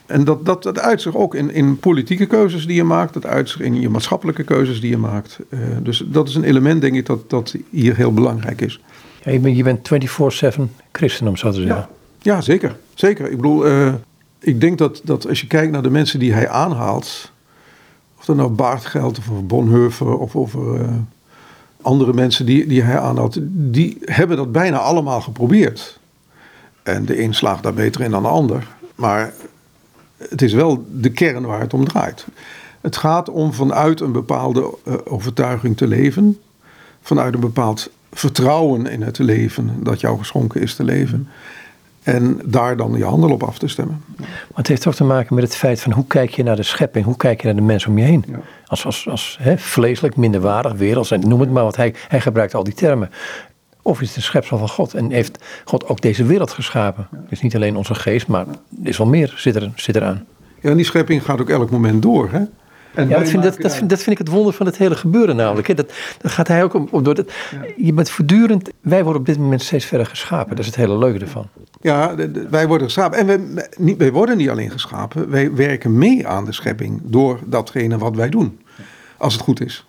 [0.05, 3.13] En dat, dat, dat uit zich ook in, in politieke keuzes die je maakt.
[3.13, 5.39] Dat uit zich in je maatschappelijke keuzes die je maakt.
[5.49, 8.79] Uh, dus dat is een element, denk ik, dat, dat hier heel belangrijk is.
[9.25, 9.89] Je bent, je bent
[10.57, 10.61] 24-7
[10.91, 11.87] christen, om zo te zeggen.
[12.21, 12.77] Ja, zeker.
[12.93, 13.29] Zeker.
[13.29, 13.93] Ik bedoel, uh,
[14.39, 17.31] ik denk dat, dat als je kijkt naar de mensen die hij aanhaalt.
[18.17, 20.81] Of dat nou Baart geldt, of Bonhoeffer, of over...
[20.81, 20.87] Uh,
[21.85, 25.99] andere mensen die, die hij aanhoudt, die hebben dat bijna allemaal geprobeerd.
[26.83, 28.67] En de een slaagt daar beter in dan de ander.
[28.95, 29.33] Maar
[30.17, 32.25] het is wel de kern waar het om draait.
[32.81, 36.39] Het gaat om vanuit een bepaalde uh, overtuiging te leven.
[37.01, 41.27] Vanuit een bepaald vertrouwen in het leven dat jou geschonken is te leven.
[42.03, 44.03] En daar dan je handel op af te stemmen.
[44.17, 46.63] Maar het heeft toch te maken met het feit van hoe kijk je naar de
[46.63, 48.23] schepping, hoe kijk je naar de mens om je heen.
[48.27, 48.39] Ja.
[48.65, 52.63] Als, als, als hè, vleeselijk, minderwaardig, werelds, noem het maar, want hij, hij gebruikt al
[52.63, 53.09] die termen.
[53.81, 57.07] Of is het een schepsel van God en heeft God ook deze wereld geschapen?
[57.11, 57.17] Ja.
[57.29, 60.25] Dus niet alleen onze geest, maar er is wel meer zit, er, zit eraan.
[60.61, 62.29] Ja, en die schepping gaat ook elk moment door.
[62.31, 62.41] Hè?
[62.95, 64.95] En ja, dat vind, dat, dat, vind, dat vind ik het wonder van het hele
[64.95, 65.77] gebeuren namelijk.
[65.77, 67.15] Dat, dat gaat hij ook om, door.
[67.15, 67.31] Dat,
[67.77, 70.49] Je bent voortdurend, wij worden op dit moment steeds verder geschapen.
[70.49, 71.47] Dat is het hele leuke ervan.
[71.81, 72.15] Ja,
[72.49, 73.19] wij worden geschapen.
[73.19, 77.39] En wij, niet, wij worden niet alleen geschapen, wij werken mee aan de schepping door
[77.45, 78.59] datgene wat wij doen.
[79.17, 79.85] Als het goed is.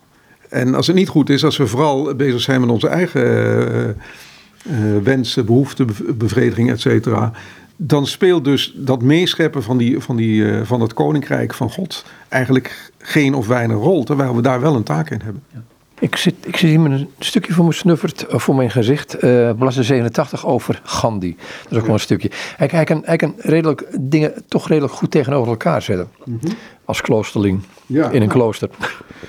[0.49, 3.87] En als het niet goed is, als we vooral bezig zijn met onze eigen uh,
[3.87, 7.33] uh, wensen, behoeften, bevrediging, et cetera
[7.77, 12.05] dan speelt dus dat meescheppen van, die, van, die, uh, van het koninkrijk van God
[12.29, 15.43] eigenlijk geen of weinig rol, terwijl we daar wel een taak in hebben.
[15.53, 15.63] Ja.
[15.99, 19.51] Ik zit, ik zit hier met een stukje voor mijn snuffert, voor mijn gezicht, uh,
[19.53, 21.37] bladzijde 87 over Gandhi.
[21.63, 22.31] Dat is ook wel een stukje.
[22.57, 26.09] Hij, hij, kan, hij kan redelijk dingen toch redelijk goed tegenover elkaar zetten.
[26.25, 26.53] Mm -hmm.
[26.85, 28.11] Als kloosterling ja.
[28.11, 28.71] in een klooster.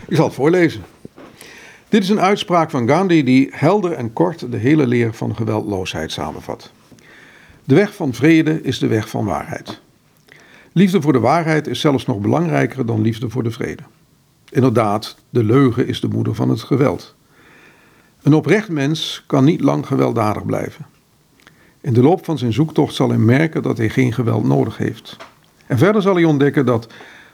[0.07, 0.81] Ik zal het voorlezen.
[1.89, 6.11] Dit is een uitspraak van Gandhi die helder en kort de hele leer van geweldloosheid
[6.11, 6.71] samenvat.
[7.67, 9.81] De weg van vrede is de weg van waarheid.
[10.71, 13.83] Liefde voor de waarheid is zelfs nog belangrijker dan liefde voor de vrede.
[14.49, 17.15] Inderdaad, de leugen is de moeder van het geweld.
[18.21, 20.85] Een oprecht mens kan niet lang gewelddadig blijven.
[21.81, 25.17] In de loop van zijn zoektocht zal hij merken dat hij geen geweld nodig heeft.
[25.65, 26.87] En verder zal hij ontdekken dat,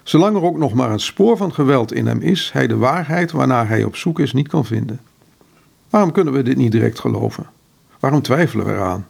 [0.04, 3.32] zolang er ook nog maar een spoor van geweld in hem is, hij de waarheid
[3.32, 5.00] waarnaar hij op zoek is niet kan vinden.
[5.89, 7.46] Waarom kunnen we dit niet direct geloven?
[8.00, 9.08] Waarom twijfelen we eraan?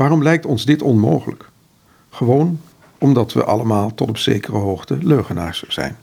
[0.00, 1.48] Waarom lijkt ons dit onmogelijk?
[2.10, 2.60] Gewoon
[2.98, 5.96] omdat we allemaal tot op zekere hoogte leugenaars zijn.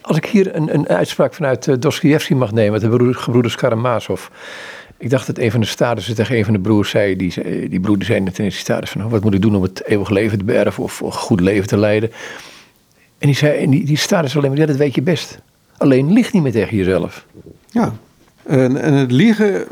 [0.00, 4.26] Als ik hier een, een uitspraak vanuit uh, Dostoevsky mag nemen, de gebroeders Karamazov.
[4.98, 7.80] Ik dacht dat een van de stadissen tegen een van de broers zei, die, die
[7.80, 9.84] broer die zei net in de status van, oh, wat moet ik doen om het
[9.84, 12.12] eeuwig leven te beërven of een goed leven te leiden.
[13.18, 15.38] En die zei, en die, die status alleen maar, ja dat weet je best.
[15.76, 17.26] Alleen lieg niet meer tegen jezelf.
[17.70, 17.94] Ja,
[18.42, 19.64] en, en het liegen,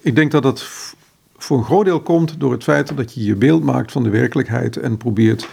[0.00, 0.68] ik denk dat dat
[1.42, 4.08] voor een groot deel komt door het feit dat je je beeld maakt van de
[4.08, 5.48] werkelijkheid en probeert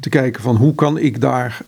[0.00, 1.60] te kijken van hoe kan ik daar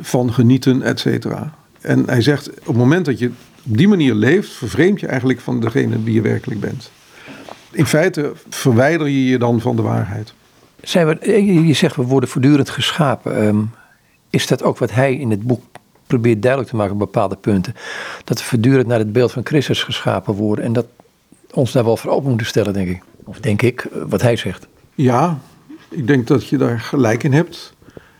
[0.00, 1.54] van genieten, et cetera.
[1.80, 3.30] En hij zegt, op het moment dat je
[3.62, 6.90] op die manier leeft, vervreemd je eigenlijk van degene wie je werkelijk bent.
[7.70, 10.32] In feite verwijder je je dan van de waarheid.
[10.82, 13.42] Zijn we, je zegt we worden voortdurend geschapen.
[13.46, 13.70] Um,
[14.30, 15.62] is dat ook wat hij in het boek
[16.06, 17.74] probeert duidelijk te maken op bepaalde punten?
[18.24, 20.86] Dat we voortdurend naar het beeld van Christus geschapen worden en dat
[21.58, 23.02] ons daar wel voor open moeten stellen, denk ik.
[23.24, 24.66] Of denk ik, eh, wat hij zegt.
[24.94, 25.38] Ja,
[25.88, 27.76] ik denk dat je daar gelijk in hebt.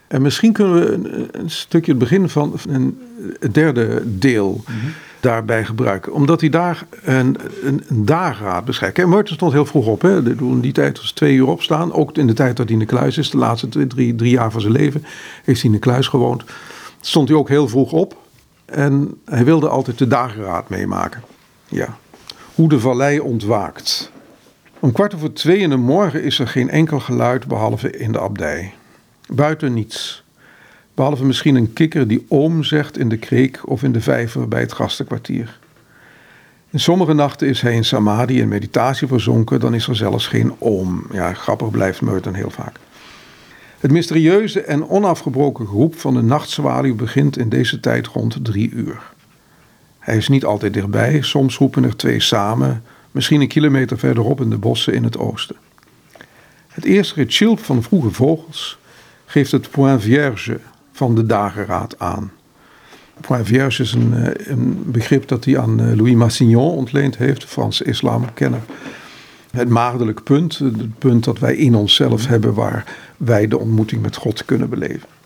[0.09, 3.01] En misschien kunnen we een, een stukje het begin van een,
[3.41, 4.77] het derde deel mhm.
[5.21, 6.13] daarbij gebruiken.
[6.13, 8.95] Omdat hij daar een, een, een dageraad beschrijft.
[8.95, 10.03] Kijk, Martin stond heel vroeg op.
[10.03, 10.31] Hè.
[10.41, 11.93] In die tijd was twee uur opstaan.
[11.93, 13.31] Ook in de tijd dat hij in de kluis is.
[13.31, 15.05] De laatste drie, drie jaar van zijn leven
[15.45, 16.45] heeft hij in de kluis gewoond.
[17.01, 18.17] Stond hij ook heel vroeg op.
[18.65, 21.23] En hij wilde altijd de dageraad meemaken.
[21.69, 21.99] Ja,
[22.59, 24.11] hoe de vallei ontwaakt.
[24.79, 28.21] Om kwart over twee in de morgen is er geen enkel geluid behalve in de
[28.21, 28.75] abdij.
[29.29, 30.25] Buiten niets.
[30.95, 34.61] Behalve misschien een kikker die oom zegt in de kreek of in de vijver bij
[34.61, 35.59] het gastenkwartier.
[36.71, 40.53] In sommige nachten is hij in samadhi en meditatie verzonken, dan is er zelfs geen
[40.59, 41.07] om.
[41.13, 42.77] Ja, grappig blijft Merton heel vaak.
[43.79, 49.17] Het mysterieuze en onafgebroken geroep van de nachtzwaluw begint in deze tijd rond drie uur.
[50.09, 54.51] Hij is niet altijd dichtbij, soms roepen er twee samen, misschien een kilometer verderop in
[54.51, 55.57] de bossen in het oosten.
[56.69, 58.79] Het eerste getjilp van vroege vogels
[59.27, 60.61] geeft het point vierge
[60.93, 62.33] van de dageraad aan.
[63.21, 67.41] Point vierge is een, eh, een begrip dat hij aan eh, Louis Massignon ontleend heeft,
[67.41, 68.63] de Franse islamkenner.
[69.51, 72.85] Het maagdelijk punt, het punt dat wij in onszelf hebben waar
[73.17, 75.18] wij de ontmoeting met God kunnen beleven.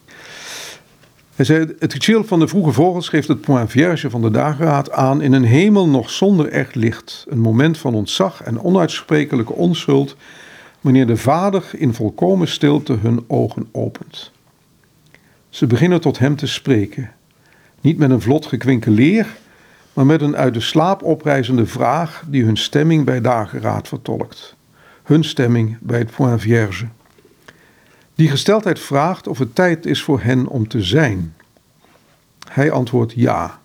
[1.35, 4.91] Hij zei, het chill van de vroege vogels geeft het point vierge van de dageraad
[4.91, 7.25] aan in een hemel nog zonder echt licht.
[7.29, 10.17] Een moment van ontzag en onuitsprekelijke onschuld,
[10.81, 14.31] wanneer de vader in volkomen stilte hun ogen opent.
[15.49, 17.11] Ze beginnen tot hem te spreken,
[17.81, 19.27] niet met een vlot gekwinkeleer,
[19.93, 24.57] maar met een uit de slaap oprijzende vraag die hun stemming bij dageraad vertolkt.
[25.03, 26.87] Hun stemming bij het point vierge.
[28.15, 31.35] Die gesteldheid vraagt of het tijd is voor hen om te zijn.
[32.49, 33.61] Hij antwoordt ja.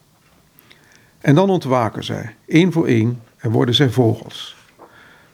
[1.19, 4.55] En dan ontwaken zij, één voor één, en worden zij vogels.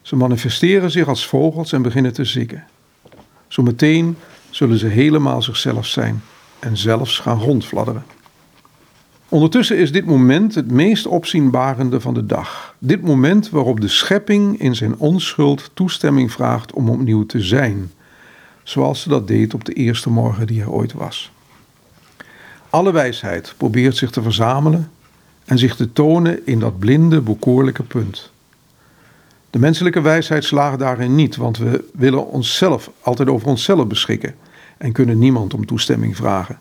[0.01, 2.63] Ze manifesteren zich als vogels en beginnen te zingen.
[3.47, 4.17] Zometeen
[4.49, 6.21] zullen ze helemaal zichzelf zijn
[6.59, 8.03] en zelfs gaan rondfladderen.
[9.29, 12.75] Ondertussen is dit moment het meest opzienbarende van de dag.
[12.79, 17.91] Dit moment waarop de schepping in zijn onschuld toestemming vraagt om opnieuw te zijn
[18.63, 21.31] zoals ze dat deed op de eerste morgen die er ooit was.
[22.69, 24.91] Alle wijsheid probeert zich te verzamelen
[25.45, 28.31] en zich te tonen in dat blinde, bekoorlijke punt.
[29.49, 34.35] De menselijke wijsheid slaagt daarin niet, want we willen onszelf altijd over onszelf beschikken
[34.77, 36.59] en kunnen niemand om toestemming vragen.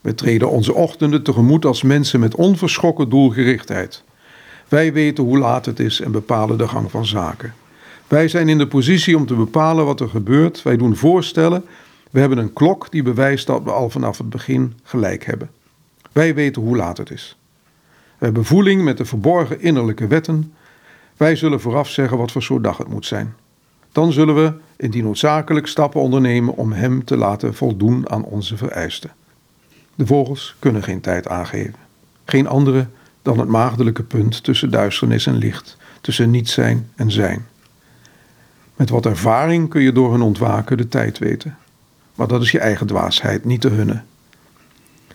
[0.00, 4.02] We treden onze ochtenden tegemoet als mensen met onverschrokken doelgerichtheid.
[4.68, 7.54] Wij weten hoe laat het is en bepalen de gang van zaken.
[8.08, 10.62] Wij zijn in de positie om te bepalen wat er gebeurt.
[10.62, 11.64] Wij doen voorstellen.
[12.10, 15.50] We hebben een klok die bewijst dat we al vanaf het begin gelijk hebben.
[16.12, 17.36] Wij weten hoe laat het is.
[18.18, 20.54] We hebben voeling met de verborgen innerlijke wetten.
[21.16, 23.34] Wij zullen vooraf zeggen wat voor soort dag het moet zijn.
[23.92, 29.10] Dan zullen we, indien noodzakelijk, stappen ondernemen om hem te laten voldoen aan onze vereisten.
[29.94, 31.74] De vogels kunnen geen tijd aangeven.
[32.24, 32.86] Geen andere
[33.22, 37.46] dan het maagdelijke punt tussen duisternis en licht, tussen niet zijn en zijn.
[38.76, 41.56] Met wat ervaring kun je door hun ontwaken de tijd weten.
[42.14, 44.02] Maar dat is je eigen dwaasheid, niet de hunne.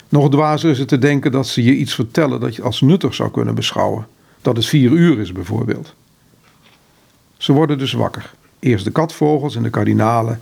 [0.10, 3.14] Nog dwazer is het te denken dat ze je iets vertellen dat je als nuttig
[3.14, 4.08] zou kunnen beschouwen.
[4.42, 5.96] Dat het vier uur is bijvoorbeeld.
[7.38, 8.34] Ze worden dus wakker.
[8.60, 10.42] Eerst de katvogels en de kardinalen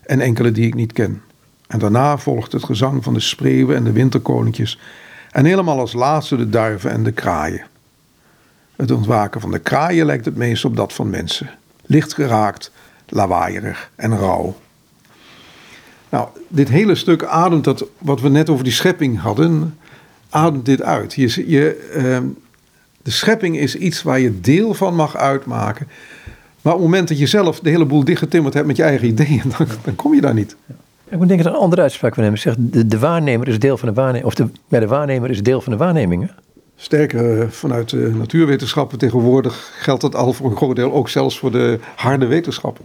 [0.00, 1.22] en enkele die ik niet ken.
[1.66, 4.78] En daarna volgt het gezang van de spreeuwen en de winterkoninkjes.
[5.30, 7.66] En helemaal als laatste de duiven en de kraaien.
[8.76, 11.57] Het ontwaken van de kraaien lijkt het meest op dat van mensen
[11.88, 12.70] licht geraakt,
[13.06, 14.56] lawaaierig en rauw.
[16.08, 19.78] Nou, dit hele stuk ademt dat, wat we net over die schepping hadden,
[20.30, 21.14] ademt dit uit.
[21.14, 22.18] Je, je, uh,
[23.02, 25.86] de schepping is iets waar je deel van mag uitmaken.
[26.62, 29.06] Maar op het moment dat je zelf de hele boel dichtgetimmerd hebt met je eigen
[29.06, 30.56] ideeën, dan, dan kom je daar niet.
[31.08, 32.36] Ik moet denken aan een andere uitspraak van hem.
[32.36, 32.56] Zegt,
[32.90, 34.24] de, waarnemer is deel van de waarneming.
[34.24, 36.30] Of de, de waarnemer is deel van de waarneming.
[36.80, 41.38] Sterker, eh, vanuit de natuurwetenschappen tegenwoordig geldt dat al voor een groot deel ook zelfs
[41.38, 42.84] voor de harde wetenschappen.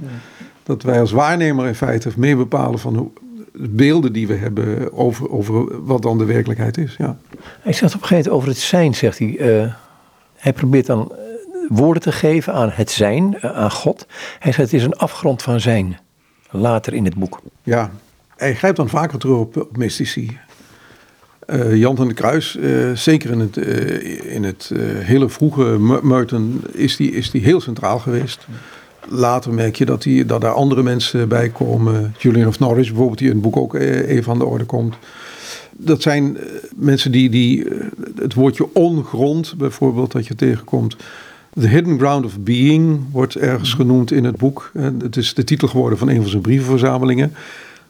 [0.64, 5.30] Dat wij als waarnemer in feite mee bepalen van de beelden die we hebben over,
[5.30, 6.96] over wat dan de werkelijkheid is.
[6.98, 7.18] Ja.
[7.62, 9.28] Hij zegt op een gegeven moment over het zijn, zegt hij.
[9.28, 9.74] Uh,
[10.36, 11.18] hij probeert dan eh,
[11.70, 14.08] woorden te geven aan het zijn, aan God.
[14.40, 16.00] Hij zegt het is een afgrond van zijn,
[16.50, 17.42] later in het boek.
[17.64, 17.92] Ja,
[18.36, 20.40] hij grijpt dan vaker terug op, op mystici.
[21.50, 26.62] Uh, Jan van der Kruis, uh, zeker in het, uh, in het hele vroege Meuten,
[26.72, 28.48] is die, is die heel centraal geweest.
[29.08, 32.16] Later merk je dat, die, dat daar andere mensen bij komen.
[32.18, 34.96] Julian of Norwich bijvoorbeeld, die in het boek ook even aan de orde komt.
[35.72, 36.38] Dat zijn
[36.76, 37.68] mensen die, die
[38.16, 40.96] het woordje ongrond bijvoorbeeld dat je tegenkomt.
[41.60, 44.72] The Hidden Ground of Being wordt ergens genoemd in het boek.
[44.98, 47.34] Het is de titel geworden van een van zijn brievenverzamelingen.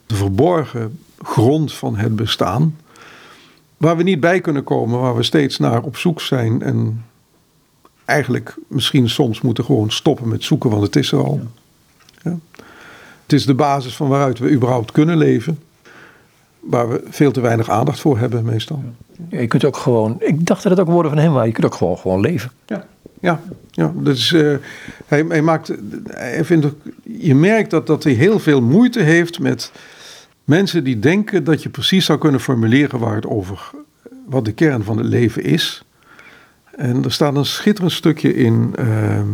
[0.05, 2.75] De verborgen grond van het bestaan
[3.83, 6.61] waar we niet bij kunnen komen, waar we steeds naar op zoek zijn.
[6.61, 7.05] En
[8.05, 11.41] eigenlijk misschien soms moeten gewoon stoppen met zoeken, want het is er al.
[12.21, 12.37] Ja.
[13.23, 15.59] Het is de basis van waaruit we überhaupt kunnen leven.
[16.59, 18.83] Waar we veel te weinig aandacht voor hebben meestal.
[19.29, 21.53] Ja, je kunt ook gewoon, ik dacht dat het ook woorden van hem waren, je
[21.53, 22.51] kunt ook gewoon, gewoon leven.
[22.65, 22.87] Ja,
[23.19, 23.41] ja,
[23.71, 23.93] ja.
[23.95, 24.55] Dus, uh,
[25.05, 25.71] hij, hij maakt,
[26.07, 29.71] hij vindt ook, je merkt dat, dat hij heel veel moeite heeft met
[30.43, 33.71] Mensen die denken dat je precies zou kunnen formuleren waar het over,
[34.25, 35.83] wat de kern van het leven is.
[36.75, 39.27] En er staat een schitterend stukje in ehm,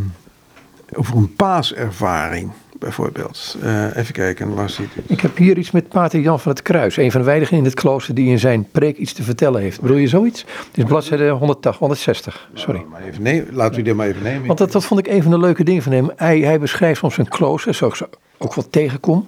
[0.93, 3.58] over een paaservaring, bijvoorbeeld.
[3.62, 5.04] Eh, even kijken, waar zit het?
[5.08, 6.98] Ik heb hier iets met Pater Jan van het Kruis.
[6.98, 9.82] Een van de weinigen in het klooster die in zijn preek iets te vertellen heeft.
[9.82, 10.41] Bedoel je zoiets?
[10.41, 12.86] Het is bladzijde 180, 160, sorry.
[12.89, 14.48] Maar even nemen, laten we dit maar even nemen.
[14.48, 16.12] Want dat, dat vond ik een van de leuke dingen van hem.
[16.15, 19.28] Hij, hij beschrijft soms een klooster, zoals ik ze ook wel tegenkom,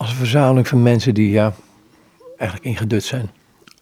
[0.00, 1.54] als een verzameling van mensen die ja,
[2.36, 3.30] eigenlijk ingedut zijn.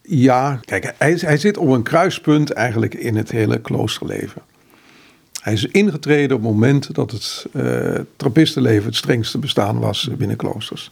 [0.03, 4.43] Ja, kijk, hij, hij zit op een kruispunt eigenlijk in het hele kloosterleven.
[5.41, 10.37] Hij is ingetreden op het moment dat het uh, trappistenleven het strengste bestaan was binnen
[10.37, 10.91] kloosters.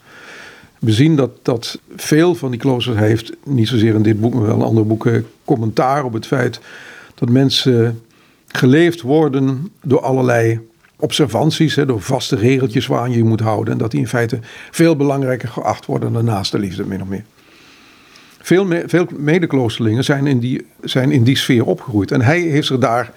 [0.79, 4.43] We zien dat, dat veel van die kloosters heeft, niet zozeer in dit boek, maar
[4.43, 6.61] wel in andere boeken, commentaar op het feit
[7.15, 8.03] dat mensen
[8.47, 10.61] geleefd worden door allerlei
[10.96, 13.72] observanties, hè, door vaste regeltjes waaraan je je moet houden.
[13.72, 14.38] En dat die in feite
[14.70, 17.24] veel belangrijker geacht worden dan de naaste liefde, min of meer.
[18.40, 22.11] Veel, me, veel medekloosterlingen zijn in, die, zijn in die sfeer opgegroeid.
[22.11, 23.12] En hij heeft zich daar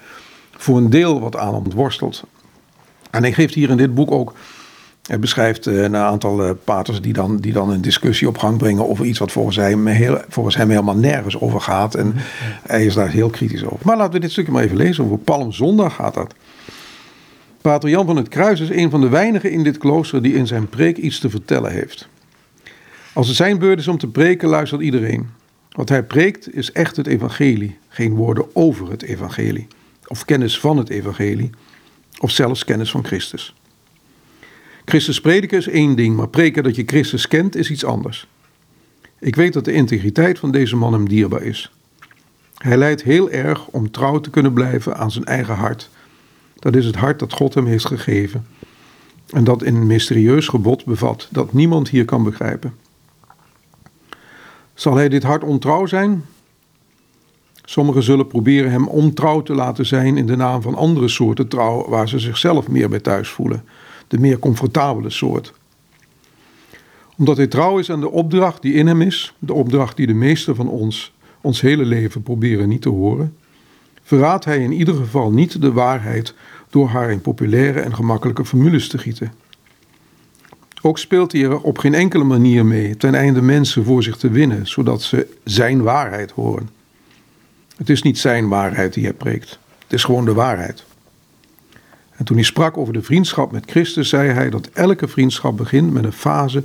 [0.56, 2.24] voor een deel wat aan ontworsteld.
[3.10, 4.34] En hij geeft hier in dit boek ook.
[5.06, 8.58] Hij beschrijft uh, een aantal uh, paters die dan, die dan een discussie op gang
[8.58, 11.94] brengen over iets wat volgens hem, heel, volgens hem helemaal nergens over gaat.
[11.94, 12.14] En
[12.66, 13.78] hij is daar heel kritisch over.
[13.82, 15.04] Maar laten we dit stukje maar even lezen.
[15.04, 16.34] Over Palmzondag gaat dat.
[17.60, 20.46] Pater Jan van het Kruis is een van de weinigen in dit klooster die in
[20.46, 22.08] zijn preek iets te vertellen heeft.
[23.12, 25.28] Als het zijn beurt is om te preken, luistert iedereen.
[25.70, 29.66] Wat hij preekt is echt het evangelie, geen woorden over het evangelie,
[30.06, 31.50] of kennis van het evangelie,
[32.20, 33.54] of zelfs kennis van Christus.
[34.84, 38.26] Christus prediken is één ding, maar preken dat je Christus kent is iets anders.
[39.18, 41.72] Ik weet dat de integriteit van deze man hem dierbaar is.
[42.54, 45.90] Hij lijdt heel erg om trouw te kunnen blijven aan zijn eigen hart.
[46.60, 48.46] Dat is het hart dat God hem heeft gegeven
[49.30, 52.74] en dat in een mysterieus gebod bevat dat niemand hier kan begrijpen.
[54.74, 56.24] Zal hij dit hart ontrouw zijn?
[57.64, 61.88] Sommigen zullen proberen hem ontrouw te laten zijn in de naam van andere soorten trouw
[61.88, 63.64] waar ze zichzelf meer bij thuis voelen,
[64.08, 65.52] de meer comfortabele soort.
[67.16, 70.14] Omdat hij trouw is aan de opdracht die in hem is, de opdracht die de
[70.14, 73.36] meesten van ons ons hele leven proberen niet te horen,
[74.02, 76.34] verraadt hij in ieder geval niet de waarheid
[76.70, 79.32] door haar in populaire en gemakkelijke formules te gieten.
[80.82, 84.30] Ook speelt hij er op geen enkele manier mee ten einde mensen voor zich te
[84.30, 86.68] winnen, zodat ze zijn waarheid horen.
[87.76, 90.84] Het is niet zijn waarheid die hij preekt, het is gewoon de waarheid.
[92.16, 95.92] En toen hij sprak over de vriendschap met Christus, zei hij dat elke vriendschap begint
[95.92, 96.62] met een fase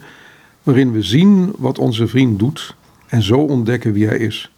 [0.64, 2.76] waarin we zien wat onze vriend doet
[3.08, 4.52] en zo ontdekken wie hij is.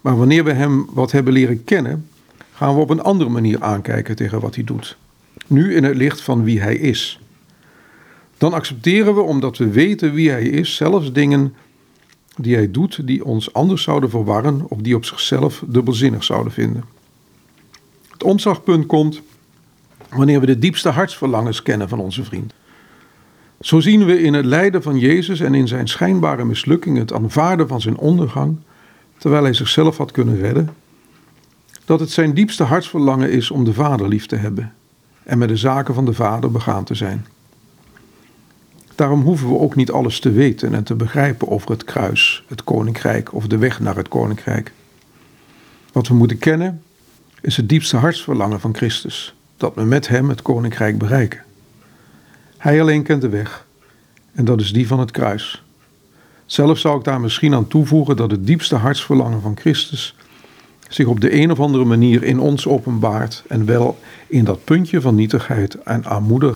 [0.00, 2.08] Maar wanneer we hem wat hebben leren kennen,
[2.62, 4.96] gaan we op een andere manier aankijken tegen wat hij doet.
[5.46, 7.20] Nu in het licht van wie hij is.
[8.38, 11.54] Dan accepteren we, omdat we weten wie hij is, zelfs dingen
[12.36, 16.84] die hij doet die ons anders zouden verwarren of die op zichzelf dubbelzinnig zouden vinden.
[18.10, 19.22] Het omslagpunt komt
[20.08, 22.52] wanneer we de diepste hartsverlangens kennen van onze vriend.
[23.60, 27.68] Zo zien we in het lijden van Jezus en in zijn schijnbare mislukking het aanvaarden
[27.68, 28.56] van zijn ondergang,
[29.18, 30.81] terwijl hij zichzelf had kunnen redden,
[31.84, 34.72] dat het zijn diepste hartsverlangen is om de Vader lief te hebben
[35.22, 37.26] en met de zaken van de Vader begaan te zijn.
[38.94, 42.64] Daarom hoeven we ook niet alles te weten en te begrijpen over het kruis, het
[42.64, 44.72] koninkrijk of de weg naar het koninkrijk.
[45.92, 46.82] Wat we moeten kennen
[47.40, 51.42] is het diepste hartsverlangen van Christus, dat we met Hem het koninkrijk bereiken.
[52.56, 53.66] Hij alleen kent de weg
[54.32, 55.62] en dat is die van het kruis.
[56.46, 60.16] Zelf zou ik daar misschien aan toevoegen dat het diepste hartsverlangen van Christus
[60.94, 65.00] zich op de een of andere manier in ons openbaart en wel in dat puntje
[65.00, 66.54] van nietigheid en armoede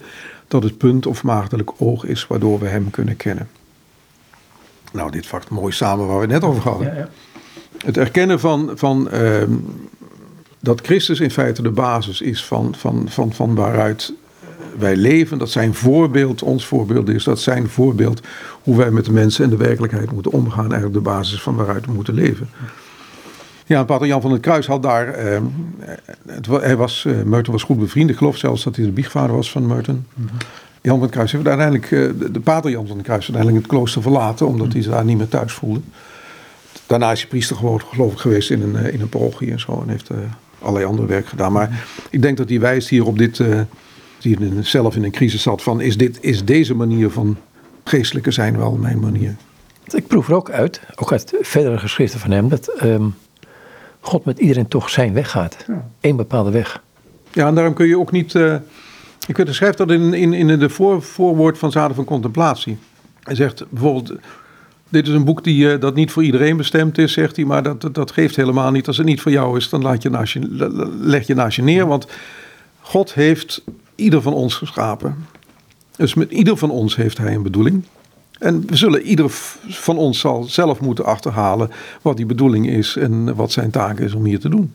[0.48, 3.48] dat het punt of maagdelijk oog is waardoor we hem kunnen kennen.
[4.92, 6.86] Nou, dit vakt mooi samen waar we het net over hadden.
[6.86, 7.08] Ja, ja.
[7.84, 9.42] Het erkennen van, van uh,
[10.60, 14.12] dat Christus in feite de basis is van, van, van, van waaruit
[14.78, 18.20] wij leven, dat zijn voorbeeld ons voorbeeld is, dat zijn voorbeeld
[18.62, 21.86] hoe wij met de mensen en de werkelijkheid moeten omgaan, eigenlijk de basis van waaruit
[21.86, 22.48] we moeten leven.
[23.68, 25.24] Ja, Pater Jan van het Kruis had daar.
[25.24, 25.38] Uh,
[26.26, 28.10] het, hij was, uh, was goed bevriend.
[28.10, 30.06] Ik geloof zelfs dat hij de biechtvader was van Merton.
[30.14, 30.38] Mm -hmm.
[30.80, 31.90] Jan van het Kruis heeft uiteindelijk.
[31.90, 34.46] Uh, de, de, Pater Jan van het Kruis uiteindelijk het klooster verlaten.
[34.46, 35.80] omdat hij zich daar niet meer thuis voelde.
[36.86, 39.82] Daarna is hij priester geworden, geloof ik, geweest in een, in een parochie en zo.
[39.82, 40.10] En heeft
[40.58, 41.52] allerlei andere werk gedaan.
[41.52, 43.40] Maar ik denk dat hij wijst hier op dit.
[44.20, 45.62] die zelf in een crisis zat.
[45.62, 47.36] van is, dit, is deze manier van
[47.84, 49.36] geestelijke zijn wel mijn manier?
[49.84, 52.48] Ik proef er ook uit, ook uit verdere geschriften van hem.
[52.48, 52.82] dat.
[52.82, 53.14] Um,
[54.06, 55.64] God met iedereen toch zijn weg gaat.
[55.66, 55.88] Ja.
[56.00, 56.82] Eén bepaalde weg.
[57.32, 58.34] Ja, en daarom kun je ook niet.
[58.34, 58.56] Uh,
[59.26, 62.78] je kunt schrijft dat in, in, in de voor, voorwoord van Zaden van Contemplatie.
[63.22, 64.12] Hij zegt bijvoorbeeld.
[64.88, 67.44] dit is een boek die, uh, dat niet voor iedereen bestemd is, zegt hij.
[67.44, 68.86] Maar dat, dat, geeft helemaal niet.
[68.86, 70.40] Als het niet voor jou is, dan laat je naast je,
[71.00, 71.86] leg je naast je neer.
[71.86, 72.06] Want
[72.80, 73.62] God heeft
[73.94, 75.26] ieder van ons geschapen.
[75.96, 77.84] Dus met ieder van ons heeft hij een bedoeling.
[78.38, 79.26] En we zullen ieder
[79.68, 81.70] van ons zal zelf moeten achterhalen
[82.02, 84.72] wat die bedoeling is en wat zijn taak is om hier te doen.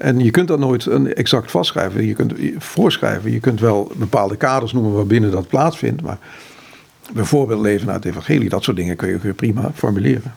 [0.00, 2.06] En je kunt dat nooit exact vastschrijven.
[2.06, 3.32] Je kunt voorschrijven.
[3.32, 6.02] Je kunt wel bepaalde kaders noemen waarbinnen dat plaatsvindt.
[6.02, 6.18] Maar
[7.12, 10.34] bijvoorbeeld leven naar het evangelie, dat soort dingen kun je, prima formuleren.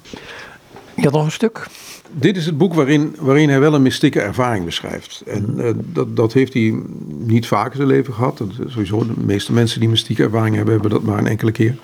[0.95, 1.67] Je had nog een stuk?
[2.11, 5.23] Dit is het boek waarin, waarin hij wel een mystieke ervaring beschrijft.
[5.25, 5.59] En mhm.
[5.59, 6.81] eh, dat, dat heeft hij
[7.17, 8.37] niet vaak in zijn leven gehad.
[8.37, 11.75] Dat, sowieso, de meeste mensen die mystieke ervaring hebben, hebben dat maar een enkele keer.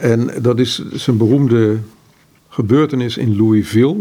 [0.00, 1.78] En dat is zijn beroemde
[2.48, 3.96] gebeurtenis in Louisville.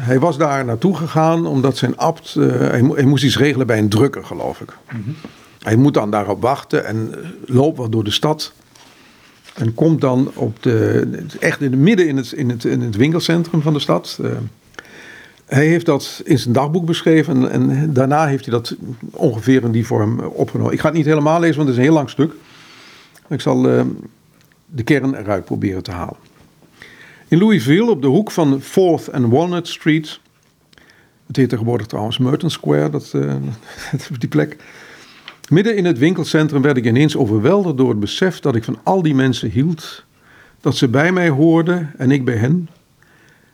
[0.00, 2.34] Hij was daar naartoe gegaan omdat zijn abt.
[2.38, 2.52] Uh,
[2.94, 4.76] hij, moest iets regelen bij een drukker, geloof ik.
[4.86, 5.10] Mhm.
[5.58, 7.14] Hij moet dan daarop wachten en
[7.44, 8.52] loopt wat door de stad.
[9.54, 11.08] En komt dan op de,
[11.40, 14.18] echt in het midden in het, in het, in het winkelcentrum van de stad.
[14.20, 14.30] Uh,
[15.46, 18.76] hij heeft dat in zijn dagboek beschreven en, en, daarna heeft hij dat
[19.10, 20.72] ongeveer in die vorm opgenomen.
[20.72, 22.32] Ik ga het niet helemaal lezen, want het is een heel lang stuk.
[23.28, 23.80] Ik zal uh,
[24.70, 26.16] de kern eruit proberen te halen.
[27.28, 30.20] In Louisville, op de hoek van 4th en Walnut Street.
[31.26, 33.34] Het heet tegenwoordig trouwens Merton Square, dat, uh,
[34.18, 34.56] die plek.
[35.48, 39.02] Midden in het winkelcentrum werd ik ineens overweldigd door het besef dat ik van al
[39.02, 40.04] die mensen hield.
[40.60, 42.68] Dat ze bij mij hoorden en ik bij hen.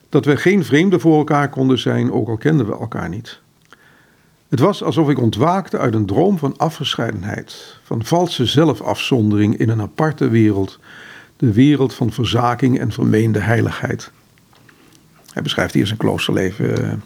[0.08, 3.40] Dat we geen vreemden voor elkaar konden zijn, ook al kenden we elkaar niet.
[4.48, 9.80] Het was alsof ik ontwaakte uit een droom van afgescheidenheid, van valse zelfafzondering in een
[9.80, 10.78] aparte wereld
[11.37, 14.11] de wereld van verzaking en vermeende heiligheid.
[15.32, 17.03] Hij beschrijft hier zijn kloosterleven.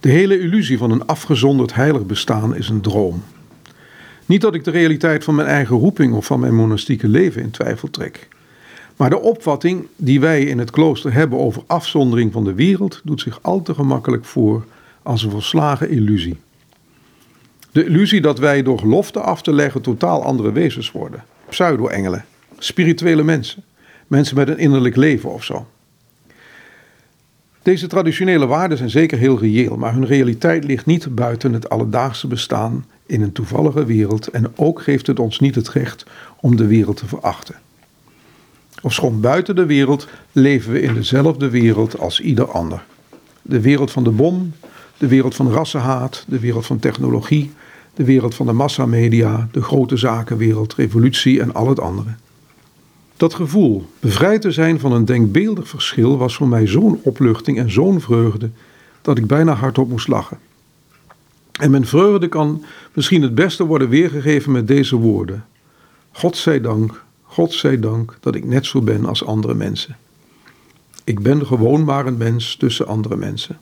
[0.00, 3.22] De hele illusie van een afgezonderd heilig bestaan is een droom.
[4.26, 7.50] Niet dat ik de realiteit van mijn eigen roeping of van mijn monastieke leven in
[7.50, 8.28] twijfel trek.
[8.96, 13.20] Maar de opvatting die wij in het klooster hebben over afzondering van de wereld doet
[13.20, 14.64] zich al te gemakkelijk voor
[15.02, 16.36] als een volslagen illusie.
[17.72, 21.24] De illusie dat wij door gelofte af te leggen totaal andere wezens worden.
[21.48, 22.24] Pseudo-engelen
[22.64, 23.62] spirituele mensen.
[24.06, 25.66] Mensen met een innerlijk leven of zo.
[27.62, 32.26] Deze traditionele waarden zijn zeker heel reëel, maar hun realiteit ligt niet buiten het alledaagse
[32.26, 36.06] bestaan in een toevallige wereld en ook geeft het ons niet het recht
[36.40, 37.54] om de wereld te verachten.
[38.82, 42.84] Ofschoon buiten de wereld leven we in dezelfde wereld als ieder ander.
[43.42, 44.52] De wereld van de bom,
[44.96, 47.52] de wereld van rassenhaat, de wereld van technologie,
[47.94, 52.14] de wereld van de massamedia, de grote zakenwereld, revolutie en al het andere.
[53.16, 57.70] Dat gevoel, bevrijd te zijn van een denkbeeldig verschil, was voor mij zo'n opluchting en
[57.70, 58.50] zo'n vreugde
[59.02, 60.38] dat ik bijna hardop moest lachen.
[61.60, 65.44] En mijn vreugde kan misschien het beste worden weergegeven met deze woorden:
[66.12, 69.96] God zij dank, God zij dank dat ik net zo ben als andere mensen.
[71.04, 73.58] Ik ben gewoon maar een mens tussen andere mensen.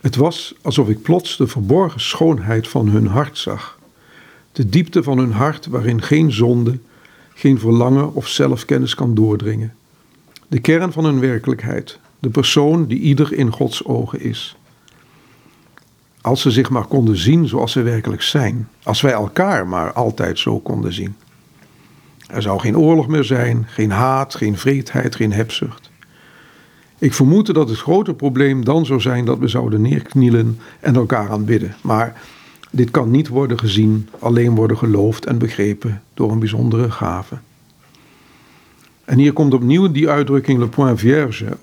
[0.00, 3.78] Het was alsof ik plots de verborgen schoonheid van hun hart zag,
[4.52, 6.78] de diepte van hun hart waarin geen zonde,
[7.38, 9.74] geen verlangen of zelfkennis kan doordringen.
[10.48, 14.56] De kern van hun werkelijkheid, de persoon die ieder in Gods ogen is.
[16.20, 20.38] Als ze zich maar konden zien zoals ze werkelijk zijn, als wij elkaar maar altijd
[20.38, 21.16] zo konden zien.
[22.26, 25.90] Er zou geen oorlog meer zijn, geen haat, geen vreedheid, geen hebzucht.
[26.98, 31.30] Ik vermoedde dat het grote probleem dan zou zijn dat we zouden neerknielen en elkaar
[31.30, 31.74] aanbidden.
[31.82, 32.20] Maar
[32.70, 37.38] dit kan niet worden gezien, alleen worden geloofd en begrepen door een bijzondere gave.
[39.04, 41.56] En hier komt opnieuw die uitdrukking le point vierge.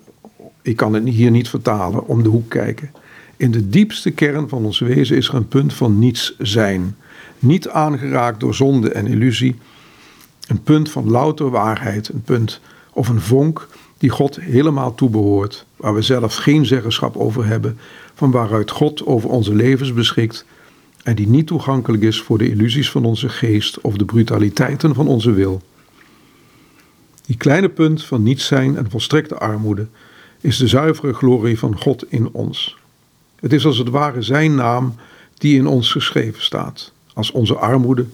[0.61, 2.91] Ik kan het hier niet vertalen, om de hoek kijken.
[3.37, 6.95] In de diepste kern van ons wezen is er een punt van niets zijn.
[7.39, 9.55] Niet aangeraakt door zonde en illusie.
[10.47, 15.93] Een punt van louter waarheid, een punt of een vonk die God helemaal toebehoort, waar
[15.93, 17.77] we zelf geen zeggenschap over hebben,
[18.13, 20.45] van waaruit God over onze levens beschikt
[21.05, 25.07] en die niet toegankelijk is voor de illusies van onze geest of de brutaliteiten van
[25.07, 25.61] onze wil.
[27.25, 29.87] Die kleine punt van niets zijn en volstrekte armoede
[30.41, 32.77] is de zuivere glorie van God in ons.
[33.35, 34.95] Het is als het ware Zijn naam
[35.37, 38.05] die in ons geschreven staat, als onze armoede,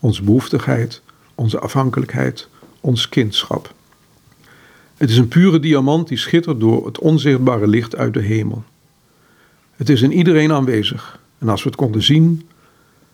[0.00, 1.02] onze behoeftigheid,
[1.34, 2.48] onze afhankelijkheid,
[2.80, 3.74] ons kindschap.
[4.96, 8.64] Het is een pure diamant die schittert door het onzichtbare licht uit de hemel.
[9.76, 12.48] Het is in iedereen aanwezig, en als we het konden zien,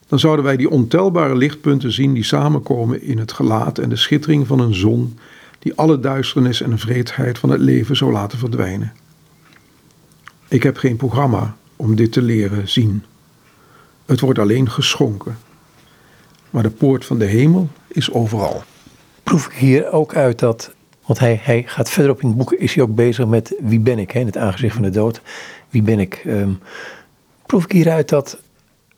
[0.07, 4.47] dan zouden wij die ontelbare lichtpunten zien die samenkomen in het gelaat en de schittering
[4.47, 5.19] van een zon
[5.59, 8.93] die alle duisternis en vreedheid van het leven zou laten verdwijnen.
[10.49, 13.05] Ik heb geen programma om dit te leren zien.
[14.07, 15.39] Het wordt alleen geschonken.
[16.51, 18.63] Maar de poort van de hemel is overal.
[19.23, 20.75] Proef ik hier ook uit dat
[21.07, 23.99] Want hij, hij gaat verderop in het boek, is hij ook bezig met wie ben
[23.99, 25.21] ik, hè, in het aangezicht van de dood.
[25.71, 26.23] Wie ben ik?
[26.27, 26.51] Ehm,
[27.47, 28.39] proef ik hieruit dat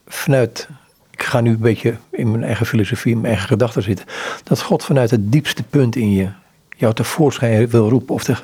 [0.07, 0.69] vanuit,
[1.11, 4.07] ik ga nu een beetje in mijn eigen filosofie, in mijn eigen gedachten zitten,
[4.45, 6.29] dat God vanuit het diepste punt in je
[6.77, 8.37] jou tevoorschijn wil roepen, of de,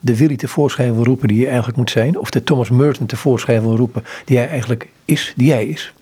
[0.00, 3.62] de Willy tevoorschijn wil roepen die je eigenlijk moet zijn, of de Thomas Merton tevoorschijn
[3.62, 5.92] wil roepen die hij eigenlijk is, die jij is.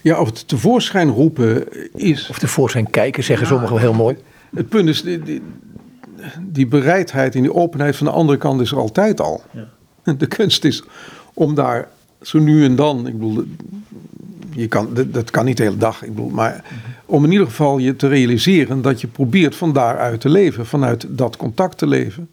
[0.00, 2.28] Ja, of het tevoorschijn roepen is.
[2.28, 4.16] Of tevoorschijn kijken, zeggen sommigen wel heel mooi.
[4.54, 5.42] Het punt is, die, die,
[6.38, 9.42] die, bereidheid en die openheid van de andere kant is er altijd al.
[9.50, 9.68] Ja.
[10.18, 10.82] De kunst is
[11.34, 11.88] om daar
[12.22, 13.44] zo nu en dan, ik bedoel,
[14.50, 16.64] je kan, dat, kan niet de hele dag, ik bedoel, maar
[17.06, 21.06] om in ieder geval je te realiseren dat je probeert van daaruit te leven, vanuit
[21.08, 22.28] dat contact te leven.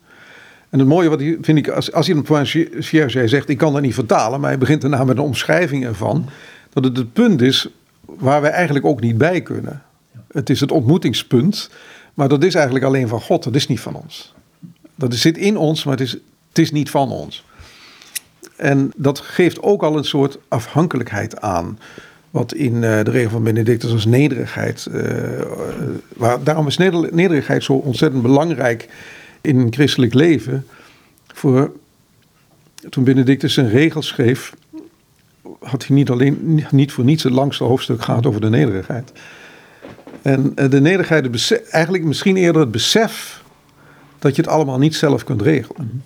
[0.69, 2.45] En het mooie wat vind ik, als, als van
[2.79, 6.25] Cierge zegt, ik kan dat niet vertalen, maar hij begint daarna met een omschrijving ervan,
[6.73, 7.67] dat het het punt is
[8.05, 9.81] waar wij eigenlijk ook niet bij kunnen.
[10.31, 11.69] Het is het ontmoetingspunt,
[12.13, 14.33] maar dat is eigenlijk alleen van God, dat is niet van ons.
[14.95, 16.11] Dat zit in ons, maar het is,
[16.49, 17.43] het is niet van ons.
[18.55, 21.79] En dat geeft ook al een soort afhankelijkheid aan.
[22.31, 24.87] Wat in eh, de regel van Benedictus als nederigheid.
[24.91, 25.01] Uh,
[26.15, 28.89] waar, daarom is nederigheid zo ontzettend belangrijk
[29.41, 30.67] in een christelijk leven.
[31.27, 31.71] Voor,
[32.89, 34.53] toen Benedictus zijn regel schreef,
[35.59, 39.11] had hij niet alleen niet voor niets het langste hoofdstuk gehad over de nederigheid.
[40.21, 43.43] En de nederigheid, eigenlijk misschien eerder het besef
[44.19, 46.03] dat je het allemaal niet zelf kunt regelen.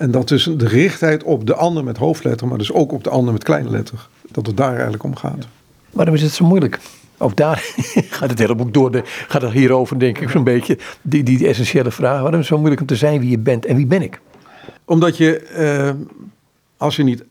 [0.00, 3.10] En dat dus de gerichtheid op de ander met hoofdletter, maar dus ook op de
[3.10, 4.08] ander met kleine letter.
[4.30, 5.46] Dat het daar eigenlijk om gaat.
[5.90, 6.78] Waarom is het zo moeilijk?
[7.18, 7.72] Ook daar
[8.18, 8.90] gaat het hele boek door.
[8.90, 10.78] De, gaat het hierover, denk ik, zo'n beetje.
[11.02, 12.20] Die, die, essentiële vraag.
[12.20, 14.20] Waarom is het zo moeilijk om te zijn wie je bent en wie ben ik?
[14.84, 16.06] Omdat je, uh,
[16.76, 17.24] als je niet.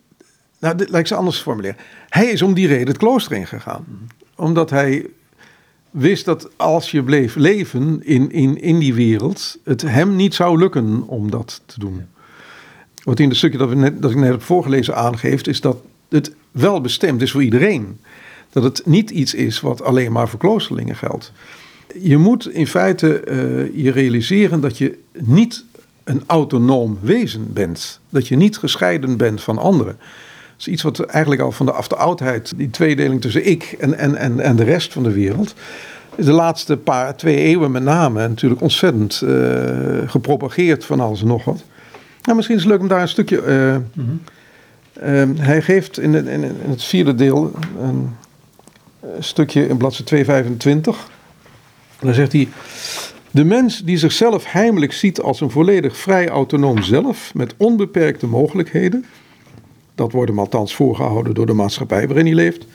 [0.59, 1.78] Nou, dit, laat ik ze anders formuleren.
[2.09, 3.86] Hij is om die reden het klooster ingegaan.
[4.36, 5.05] Omdat hij
[5.89, 10.59] wist dat als je bleef leven in, in, in die wereld, het hem niet zou
[10.59, 12.05] lukken om dat te doen.
[13.10, 15.78] Wat in het stukje dat, net, dat ik net heb voorgelezen aangeeft, is dat
[16.10, 17.99] het wel bestemd is voor iedereen.
[18.49, 21.32] Dat het niet iets is wat alleen maar voor kloosterlingen geldt.
[22.01, 25.66] Je moet in feite uh, je realiseren dat je niet
[26.03, 27.99] een autonoom wezen bent.
[28.10, 29.97] Dat je niet gescheiden bent van anderen.
[29.97, 33.76] Dat is iets wat eigenlijk al van de af de oudheid, die tweedeling tussen ik
[33.80, 35.53] en, en, en, en de rest van de wereld.
[36.16, 39.30] De laatste paar, twee eeuwen met name natuurlijk ontzettend uh,
[40.05, 41.64] gepropageerd van alles en nog wat.
[42.30, 43.84] Nou, misschien is het leuk om daar een stukje.
[45.03, 47.51] Uh, hij geeft in, in, in, het vierde deel
[47.82, 48.15] een,
[49.19, 51.09] stukje in bladzijde 225.
[51.99, 52.47] En dan zegt hij.
[53.32, 59.05] De mens die zichzelf heimelijk ziet als een volledig vrij autonoom zelf met onbeperkte mogelijkheden,
[59.95, 62.65] dat wordt hem althans voorgehouden door de maatschappij waarin hij leeft,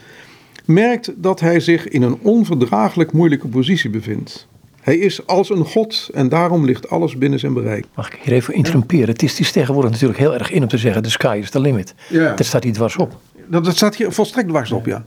[0.64, 4.46] merkt dat hij zich in een onverdraaglijk moeilijke positie bevindt.
[4.85, 7.85] Hij is als een god en daarom ligt alles binnen zijn bereik.
[7.95, 9.09] Mag ik hier even interromperen?
[9.09, 11.51] Het, is, het is tegenwoordig natuurlijk heel erg in om te zeggen: the sky is
[11.51, 11.95] the limit.
[12.09, 12.35] Ja.
[12.35, 13.16] Dat staat hier dwars op.
[13.47, 15.05] Dat, dat staat hier volstrekt dwars op, ja.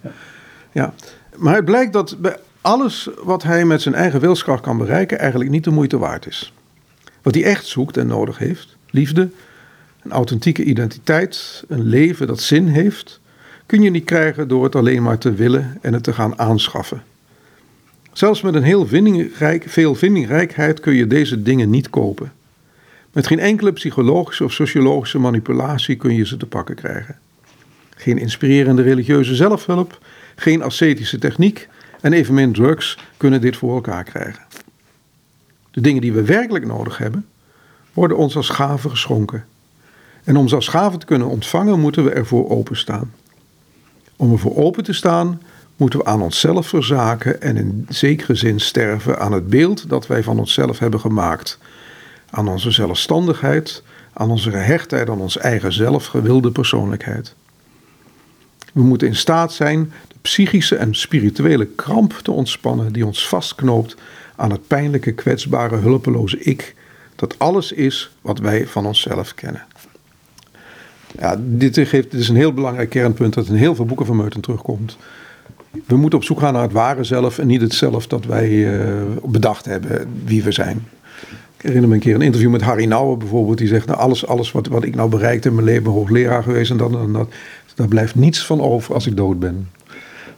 [0.71, 0.93] ja.
[1.36, 5.49] Maar het blijkt dat bij alles wat hij met zijn eigen wilskracht kan bereiken, eigenlijk
[5.49, 6.53] niet de moeite waard is.
[7.21, 9.30] Wat hij echt zoekt en nodig heeft: liefde,
[10.03, 13.19] een authentieke identiteit, een leven dat zin heeft,
[13.65, 17.01] kun je niet krijgen door het alleen maar te willen en het te gaan aanschaffen.
[18.18, 22.32] Zelfs met een heel vindingrijk, veel vindingrijkheid kun je deze dingen niet kopen.
[23.11, 27.20] Met geen enkele psychologische of sociologische manipulatie kun je ze te pakken krijgen.
[27.95, 29.99] Geen inspirerende religieuze zelfhulp,
[30.36, 31.70] geen ascetische techniek
[32.01, 34.43] en evenmin drugs kunnen dit voor elkaar krijgen.
[35.72, 37.26] De dingen die we werkelijk nodig hebben,
[37.93, 39.45] worden ons als gaven geschonken.
[40.24, 43.13] En om ze als gaven te kunnen ontvangen, moeten we ervoor openstaan.
[44.15, 45.41] Om ervoor open te staan,
[45.78, 50.23] moeten we aan onszelf verzaken en in zekere zin sterven aan het beeld dat wij
[50.23, 51.59] van onszelf hebben gemaakt.
[52.30, 57.36] Aan onze zelfstandigheid, aan onze gehechtheid aan ons eigen zelfgewilde persoonlijkheid.
[58.73, 63.95] We moeten in staat zijn de psychische en spirituele kramp te ontspannen die ons vastknoopt
[64.36, 66.75] aan het pijnlijke, kwetsbare, hulpeloze ik,
[67.15, 69.65] dat alles is wat wij van onszelf kennen.
[71.19, 74.15] Ja, dit, geeft, dit is een heel belangrijk kernpunt dat in heel veel boeken van
[74.15, 74.97] Meuten terugkomt
[75.86, 78.49] we moeten op zoek gaan naar het ware zelf en niet het zelf dat wij
[78.49, 78.93] uh,
[79.26, 80.88] bedacht hebben wie we zijn.
[81.57, 83.57] Ik herinner me een keer een interview met Harry Nouwen bijvoorbeeld.
[83.57, 86.72] Die zegt, nou, alles, alles wat, wat ik nou bereikt in mijn leven, hoogleraar geweest
[86.72, 87.30] en dat en dat.
[87.76, 89.70] Daar blijft niets van over als ik dood ben.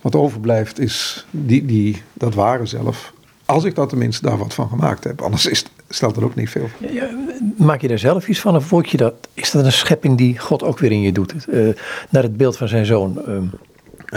[0.01, 3.13] Wat overblijft is die, die, dat ware zelf.
[3.45, 5.21] Als ik dat tenminste daar wat van gemaakt heb.
[5.21, 6.69] Anders is, stelt er ook niet veel.
[6.91, 7.09] Ja,
[7.57, 8.55] maak je daar zelf iets van?
[8.55, 11.33] Of je dat, is dat een schepping die God ook weer in je doet?
[11.47, 11.69] Uh,
[12.09, 13.21] naar het beeld van zijn zoon.
[13.27, 13.37] Uh,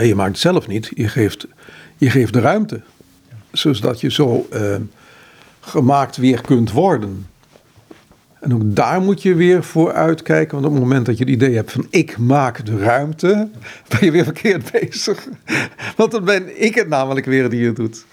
[0.01, 1.47] je maakt het zelf niet, je geeft,
[1.97, 2.81] je geeft de ruimte.
[3.53, 4.77] Zodat je zo uh,
[5.61, 7.27] gemaakt weer kunt worden.
[8.41, 10.55] En ook daar moet je weer voor uitkijken.
[10.55, 13.49] Want op het moment dat je het idee hebt van ik maak de ruimte,
[13.89, 15.29] ben je weer verkeerd bezig.
[15.97, 18.05] Want dan ben ik het namelijk weer die het doet.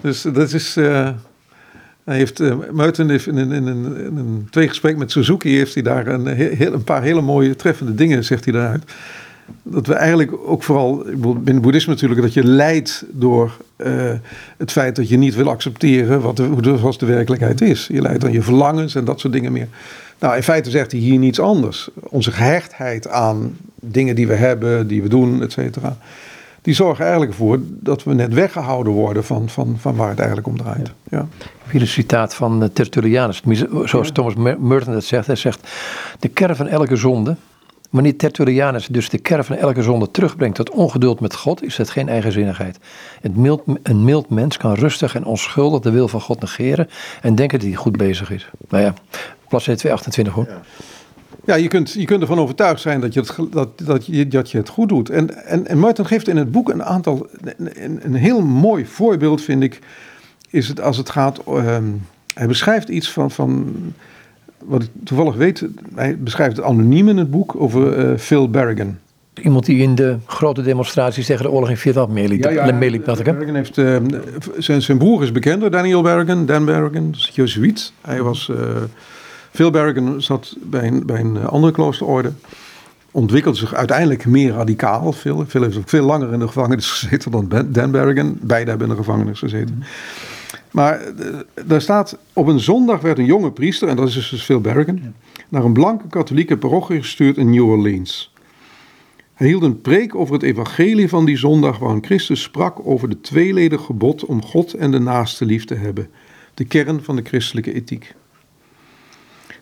[0.00, 0.76] Dus dat is.
[0.76, 1.10] Uh,
[2.04, 3.66] hij heeft, uh, in, een, in,
[3.96, 6.26] in een tweegesprek met Suzuki heeft hij daar een,
[6.72, 8.84] een paar hele mooie treffende dingen, zegt hij daaruit
[9.62, 14.12] dat we eigenlijk ook vooral, binnen boeddhisme natuurlijk, dat je leidt door uh,
[14.56, 17.86] het feit dat je niet wil accepteren wat de, hoe de, zoals de werkelijkheid is.
[17.86, 19.68] Je leidt aan je verlangens en dat soort dingen meer.
[20.18, 21.88] Nou, in feite zegt hij hier niets anders.
[21.94, 25.96] Onze gehechtheid aan dingen die we hebben, die we doen, et cetera.
[26.62, 30.48] Die zorgen eigenlijk ervoor dat we net weggehouden worden van, van, van waar het eigenlijk
[30.48, 30.86] om draait.
[30.86, 31.18] Ja.
[31.18, 31.26] ja.
[31.70, 33.42] Hier een citaat van Tertullianus,
[33.84, 35.26] zoals Thomas Merton dat zegt.
[35.26, 35.68] Hij zegt,
[36.18, 37.36] de kern van elke zonde
[37.96, 41.90] Wanneer Tertullianus dus de kern van elke zonde terugbrengt tot ongeduld met God, is het
[41.90, 42.78] geen eigenzinnigheid.
[43.32, 46.88] Mild, een mild mens kan rustig en onschuldig de wil van God negeren
[47.22, 48.50] en denken dat hij goed bezig is.
[48.68, 48.94] Nou ja,
[49.48, 50.46] bladzijde 228 hoor.
[50.48, 50.60] Ja.
[51.44, 54.50] Ja, je kunt, je kunt ervan overtuigd zijn dat je het, dat, dat je, dat
[54.50, 55.10] je het goed doet.
[55.10, 57.26] En, en, en Martin geeft in het boek een aantal.
[57.56, 59.78] Een, een heel mooi voorbeeld, vind ik.
[60.50, 61.40] Is het als het gaat.
[61.48, 61.78] Uh,
[62.34, 63.74] hij beschrijft iets van, van
[64.66, 65.64] wat ik toevallig weet,
[65.94, 68.96] hij beschrijft het anoniem in het boek over uh, Phil Berrigan.
[69.42, 72.42] Iemand die in de grote demonstraties tegen de oorlog in Vietnam meeliep.
[72.42, 73.96] Ja, ja, meeliep dat ik, Berrigan heeft, uh,
[74.58, 77.92] zijn, zijn broer is bekender, Daniel Berrigan, Dan Berrigan, Jezuïet.
[78.00, 78.56] Hij was, uh,
[79.50, 82.32] Phil Berrigan zat bij een, bij een andere kloosterorde.
[83.10, 85.12] Ontwikkelde zich uiteindelijk meer radicaal.
[85.12, 88.36] Phil, Phil heeft ook veel langer in de gevangenis gezeten dan Dan Berrigan.
[88.40, 89.74] Beide hebben in de gevangenis gezeten.
[89.74, 89.84] Mm
[90.76, 94.42] maar uh, daar staat, op een zondag werd een jonge priester, en dat is dus
[94.42, 95.14] Phil Berrigan,
[95.48, 98.32] naar een blanke katholieke parochie gestuurd in New Orleans.
[99.34, 103.20] Hij hield een preek over het evangelie van die zondag waarin Christus sprak over de
[103.20, 106.08] tweeledig gebod om God en de naaste lief te hebben,
[106.54, 108.14] de kern van de christelijke ethiek.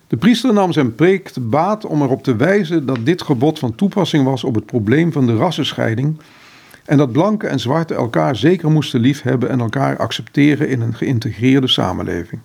[0.07, 3.75] De priester nam zijn preek te baat om erop te wijzen dat dit gebod van
[3.75, 6.17] toepassing was op het probleem van de rassenscheiding
[6.85, 11.68] en dat blanke en zwarte elkaar zeker moesten liefhebben en elkaar accepteren in een geïntegreerde
[11.68, 12.41] samenleving.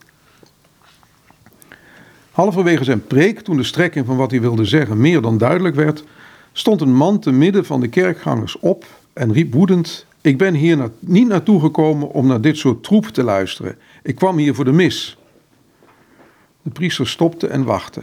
[2.31, 6.03] Halverwege zijn preek, toen de strekking van wat hij wilde zeggen meer dan duidelijk werd,
[6.51, 10.91] stond een man te midden van de kerkgangers op en riep woedend: Ik ben hier
[10.99, 13.77] niet naartoe gekomen om naar dit soort troep te luisteren.
[14.03, 15.17] Ik kwam hier voor de mis.
[16.61, 18.01] De priester stopte en wachtte.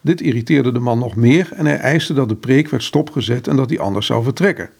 [0.00, 3.56] Dit irriteerde de man nog meer en hij eiste dat de preek werd stopgezet en
[3.56, 4.70] dat hij anders zou vertrekken.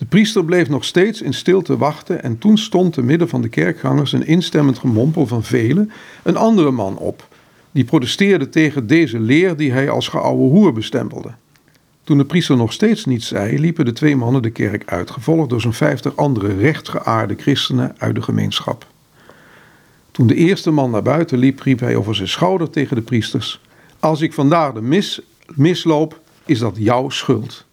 [0.00, 3.48] De priester bleef nog steeds in stilte wachten en toen stond te midden van de
[3.48, 5.90] kerkgangers een instemmend gemompel van velen
[6.22, 7.28] een andere man op,
[7.70, 11.30] die protesteerde tegen deze leer die hij als geouwe hoer bestempelde.
[12.04, 15.50] Toen de priester nog steeds niets zei, liepen de twee mannen de kerk uit, gevolgd
[15.50, 18.86] door zo'n vijftig andere rechtgeaarde christenen uit de gemeenschap.
[20.10, 23.60] Toen de eerste man naar buiten liep, riep hij over zijn schouder tegen de priesters:
[23.98, 25.20] Als ik vandaag de mis,
[25.54, 27.66] misloop, is dat jouw schuld.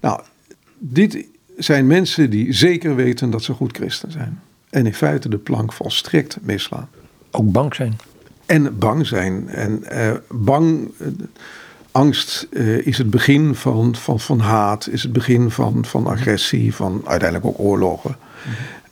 [0.00, 0.20] Nou,
[0.86, 1.26] dit
[1.56, 4.40] zijn mensen die zeker weten dat ze goed christen zijn.
[4.70, 6.88] En in feite de plank volstrekt misslaan.
[7.30, 7.96] Ook bang zijn.
[8.46, 9.48] En bang zijn.
[9.48, 11.08] En uh, bang, uh,
[11.90, 16.74] angst uh, is het begin van, van, van haat, is het begin van, van agressie,
[16.74, 18.16] van uiteindelijk ook oorlogen.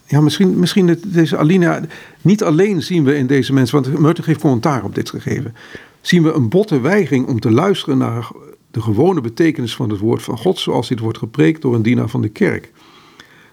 [0.05, 1.81] Ja, misschien, misschien deze Alina.
[2.21, 5.55] Niet alleen zien we in deze mensen, want Meurten heeft commentaar op dit gegeven.
[6.01, 8.31] Zien we een botte weigering om te luisteren naar
[8.73, 12.09] de gewone betekenis van het woord van God, zoals dit wordt gepreekt door een dienaar
[12.09, 12.71] van de kerk.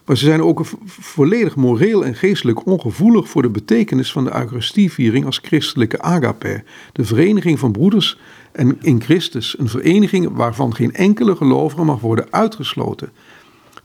[0.04, 5.24] Maar ze zijn ook volledig moreel en geestelijk ongevoelig voor de betekenis van de Eucharistieviering
[5.24, 6.62] als christelijke agape,
[6.92, 8.18] de vereniging van broeders
[8.52, 13.10] en in Christus, een vereniging waarvan geen enkele gelovige mag worden uitgesloten.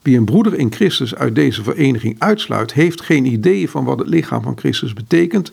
[0.02, 4.08] Wie een broeder in Christus uit deze vereniging uitsluit, heeft geen idee van wat het
[4.08, 5.52] lichaam van Christus betekent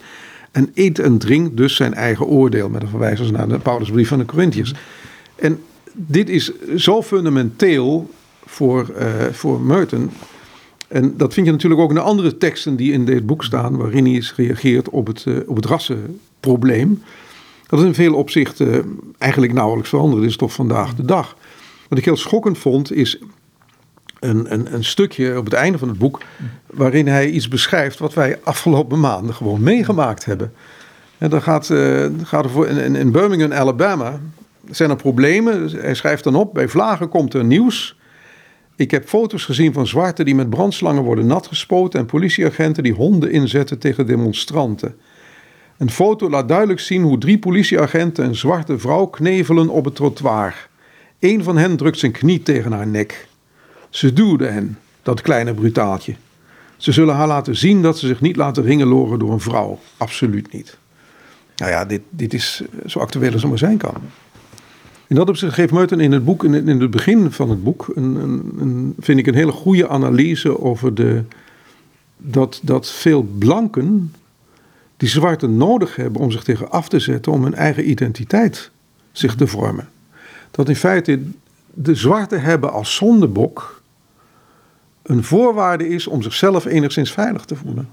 [0.51, 4.19] en eet en drinkt dus zijn eigen oordeel, met een verwijzers naar de Paulusbrief van
[4.19, 4.75] de Corinthiërs.
[5.35, 5.61] En
[5.95, 8.11] dit is zo fundamenteel
[8.45, 10.11] voor, uh, voor Merton.
[10.89, 13.77] En dat vind je natuurlijk ook in de andere teksten die in dit boek staan,
[13.77, 17.03] waarin hij is gereageerd op het, uh, op het rassenprobleem.
[17.67, 21.37] Dat is in veel opzichten eigenlijk nauwelijks veranderd is toch vandaag de dag.
[21.89, 23.19] Wat ik heel schokkend vond is
[24.21, 26.21] een, een, een, stukje op het einde van het boek
[26.67, 30.53] waarin hij iets beschrijft wat wij afgelopen maanden gewoon meegemaakt hebben.
[31.19, 34.21] En dan gaat, uh, gaat er voor in, in Birmingham, Alabama,
[34.71, 35.71] zijn er problemen.
[35.71, 37.97] Hij schrijft dan op, bij vlagen komt er nieuws.
[38.77, 43.31] Ik heb foto's gezien van zwarten die met brandslangen worden natgespoten en politieagenten die honden
[43.31, 44.97] inzetten tegen demonstranten.
[45.79, 50.69] Een foto laat duidelijk zien hoe drie politieagenten een zwarte vrouw knevelen op het trottoir.
[51.19, 53.29] Een van hen drukt zijn knie tegen haar nek.
[53.91, 56.15] Ze duwde hen, dat kleine brutaaltje.
[56.77, 59.79] Ze zullen haar laten zien dat ze zich niet laten ringeloren door een vrouw.
[59.97, 60.77] Absoluut niet.
[61.57, 63.95] Nou ja, dit, dit is zo actueel als het maar zijn kan.
[65.13, 68.15] In dat opzicht geeft Meuthen in het boek, in het begin van het boek, een,
[68.15, 71.23] een, een, vind ik een hele goede analyse over de,
[72.17, 74.15] dat, dat veel blanken
[74.97, 78.71] die zwarte nodig hebben om zich tegen af te zetten, om hun eigen identiteit
[79.13, 79.89] zich te vormen.
[80.51, 81.23] Dat in feite
[81.75, 83.83] de zwarte hebben als zondebok
[85.03, 87.89] een voorwaarde is om zichzelf enigszins veilig te voelen.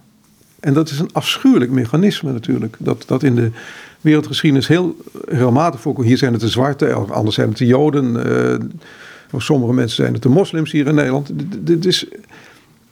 [0.59, 2.75] En dat is een afschuwelijk mechanisme natuurlijk.
[2.79, 3.51] Dat, dat in de
[4.01, 4.95] wereldgeschiedenis heel
[5.25, 6.07] regelmatig voorkomt.
[6.07, 8.27] Hier zijn het de zwarte, anders zijn het de joden.
[8.27, 8.55] Uh,
[9.27, 11.31] voor sommige mensen zijn het de moslims hier in Nederland.
[11.59, 12.05] Dit is,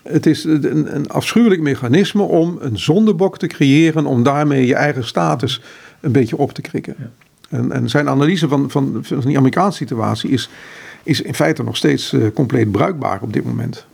[0.03, 4.05] het is een, een afschuwelijk mechanisme om een zondebok te creëren...
[4.05, 5.61] om daarmee je eigen status
[5.99, 6.95] een beetje op te krikken.
[6.97, 7.09] Ja.
[7.49, 10.49] En, en, zijn analyse van, van, van die Amerikaanse situatie is,
[11.03, 13.85] is in feite nog steeds uh, compleet bruikbaar op dit moment.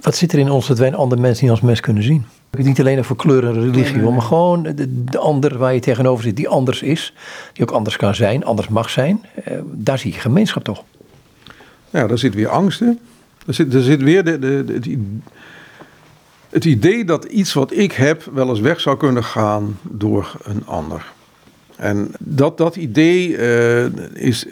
[0.00, 2.24] Wat zit er in ons dat wij een ander mens niet als mens kunnen zien?
[2.50, 6.36] Niet alleen over kleur en religie, maar gewoon de, de, ander waar je tegenover zit,
[6.36, 7.14] die anders is,
[7.52, 9.24] die ook anders kan zijn, anders mag zijn.
[9.44, 10.84] Eh, daar zie je gemeenschap toch?
[11.90, 12.98] Ja, daar zit weer angst in.
[13.46, 15.18] Er zit, er zit weer de, de, de,
[16.48, 20.66] het idee dat iets wat ik heb wel eens weg zou kunnen gaan door een
[20.66, 21.12] ander.
[21.76, 23.84] En dat, dat idee uh,
[24.14, 24.46] is,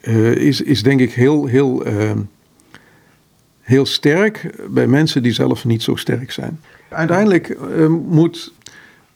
[0.00, 2.10] uh, is, is denk ik heel, heel uh,
[3.64, 6.60] heel sterk bij mensen die zelf niet zo sterk zijn.
[6.88, 8.52] Uiteindelijk uh, moet.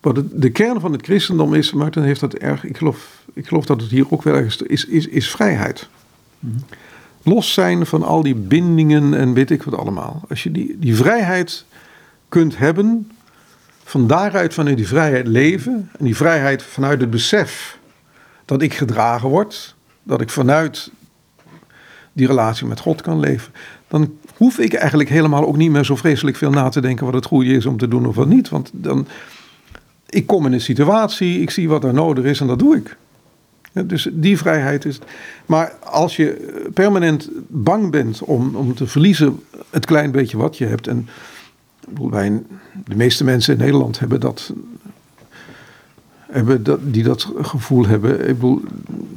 [0.01, 2.65] Wat de kern van het christendom is, Martin heeft dat erg.
[2.65, 5.89] Ik geloof, ik geloof dat het hier ook wel ergens is, is, is vrijheid.
[7.23, 10.23] Los zijn van al die bindingen en weet ik wat allemaal.
[10.29, 11.65] Als je die, die vrijheid
[12.29, 13.11] kunt hebben,
[13.85, 15.91] van daaruit vanuit die vrijheid leven.
[15.99, 17.79] En die vrijheid vanuit het besef
[18.45, 19.75] dat ik gedragen word.
[20.03, 20.91] Dat ik vanuit
[22.13, 23.53] die relatie met God kan leven.
[23.89, 27.15] Dan hoef ik eigenlijk helemaal ook niet meer zo vreselijk veel na te denken wat
[27.15, 28.49] het goede is om te doen of wat niet.
[28.49, 29.07] Want dan,
[30.09, 32.97] ik kom in een situatie, ik zie wat er nodig is en dat doe ik.
[33.87, 34.99] dus die vrijheid is.
[35.47, 40.67] Maar als je permanent bang bent om, om te verliezen het klein beetje wat je
[40.67, 40.87] hebt.
[40.87, 41.09] En
[42.11, 42.43] wij,
[42.85, 44.53] de meeste mensen in Nederland hebben dat
[46.31, 48.63] hebben dat, die dat gevoel hebben, ik bedoel,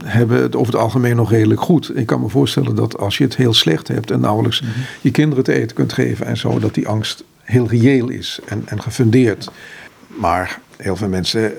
[0.03, 1.97] hebben het over het algemeen nog redelijk goed.
[1.97, 4.71] Ik kan me voorstellen dat als je het heel slecht hebt en nauwelijks mhm.
[5.01, 8.63] je kinderen te eten kunt geven en zo, dat die angst heel reëel is en,
[8.65, 9.51] en gefundeerd.
[10.07, 11.53] Maar heel veel mensen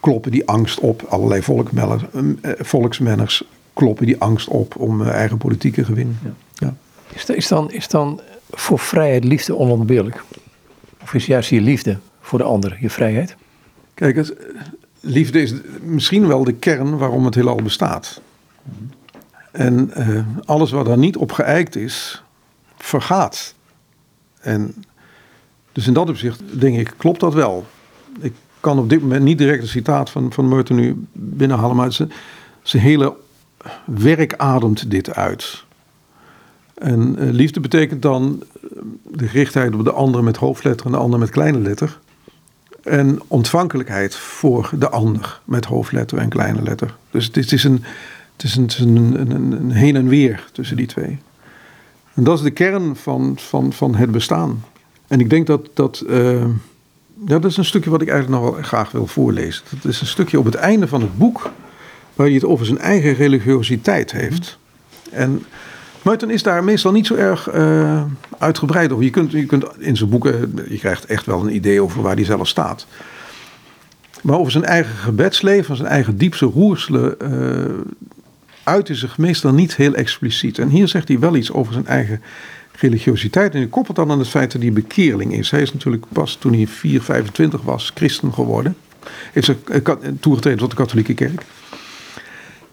[0.00, 1.02] kloppen die angst op.
[1.02, 6.18] Allerlei eh, volksmenners kloppen die angst op om eh, eigen politieke gewin.
[6.24, 6.34] Ja.
[6.54, 6.74] Ja.
[7.12, 8.20] Is, is, dan, is dan
[8.50, 10.22] voor vrijheid liefde onontbeerlijk?
[11.02, 13.36] Of is juist je liefde voor de ander je vrijheid?
[13.98, 14.34] Kijk,
[15.00, 18.20] liefde is misschien wel de kern waarom het heelal bestaat.
[19.52, 22.22] En uh, alles wat daar niet op geëikt is,
[22.76, 23.54] vergaat.
[24.40, 24.84] En
[25.72, 27.66] dus in dat opzicht denk ik, klopt dat wel.
[28.20, 31.92] Ik kan op dit moment niet direct een citaat van, van Merton nu binnenhalen, maar
[31.92, 33.16] zijn, hele
[33.84, 35.64] werk ademt dit uit.
[36.74, 38.42] En uh, liefde betekent dan
[39.02, 41.98] de gerichtheid op de ander met hoofdletter en de ander met kleine letter
[42.88, 46.96] en ontvankelijkheid voor de ander met hoofdletter en kleine letter.
[47.10, 47.84] Dus het is, een,
[48.32, 51.18] het is, een, een, een, een heen en weer tussen die twee.
[52.14, 54.64] En dat is de kern van, van, van het bestaan.
[55.06, 56.04] En ik denk dat dat.
[56.08, 56.44] Uh,
[57.26, 59.64] ja, dat is een stukje wat ik eigenlijk nog wel graag wil voorlezen.
[59.70, 61.50] Dat is een stukje op het einde van het boek.
[62.14, 64.58] waar hij het over zijn eigen religiositeit heeft.
[65.10, 65.44] En
[66.08, 68.02] Meuthen is daar meestal niet zo erg uh,
[68.38, 69.04] uitgebreid over.
[69.04, 72.14] Je kunt, je kunt in zijn boeken, je krijgt echt wel een idee over waar
[72.14, 72.86] hij zelf staat.
[74.22, 77.74] Maar over zijn eigen gebedsleven, zijn eigen diepste roerselen, uh,
[78.62, 80.58] uit is zich meestal niet heel expliciet.
[80.58, 82.22] En hier zegt hij wel iets over zijn eigen
[82.72, 83.52] religiositeit.
[83.52, 85.50] En hij koppelt dan aan het feit dat hij bekeerling is.
[85.50, 88.76] Hij is natuurlijk pas toen hij 4, 25 was christen geworden.
[89.32, 91.42] Heeft zich eh, toegetreden tot de katholieke kerk.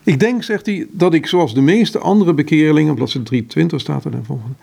[0.05, 4.05] Ik denk, zegt hij, dat ik zoals de meeste andere bekeerlingen, op bladzijde 320 staat
[4.05, 4.55] er dan volgende,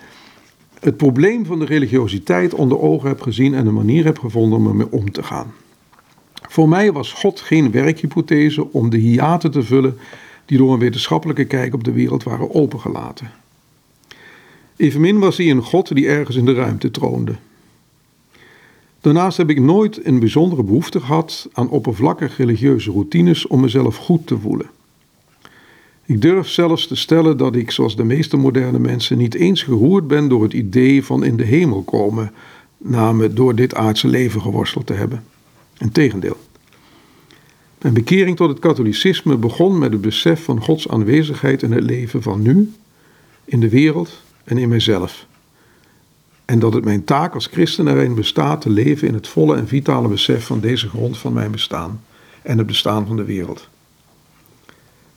[0.81, 4.67] het probleem van de religiositeit onder ogen heb gezien en een manier heb gevonden om
[4.67, 5.53] ermee om te gaan.
[6.49, 9.99] Voor mij was God geen werkhypothese om de hiaten te vullen
[10.45, 13.31] die door een wetenschappelijke kijk op de wereld waren opengelaten.
[14.77, 17.35] Evenmin was hij een God die ergens in de ruimte troonde.
[19.01, 24.27] Daarnaast heb ik nooit een bijzondere behoefte gehad aan oppervlakkige religieuze routines om mezelf goed
[24.27, 24.67] te voelen.
[26.13, 30.07] Ik durf zelfs te stellen dat ik, zoals de meeste moderne mensen, niet eens geroerd
[30.07, 32.33] ben door het idee van in de hemel komen,
[32.79, 35.25] na me door dit aardse leven geworsteld te hebben.
[35.79, 36.37] Integendeel.
[37.81, 42.23] Mijn bekering tot het katholicisme begon met het besef van Gods aanwezigheid in het leven
[42.23, 42.73] van nu,
[43.45, 45.27] in de wereld en in mijzelf.
[46.45, 49.69] En dat het mijn taak als christen erin bestaat te leven in het volle en
[49.69, 52.01] vitale besef van deze grond van mijn bestaan
[52.43, 53.71] en het bestaan van de wereld.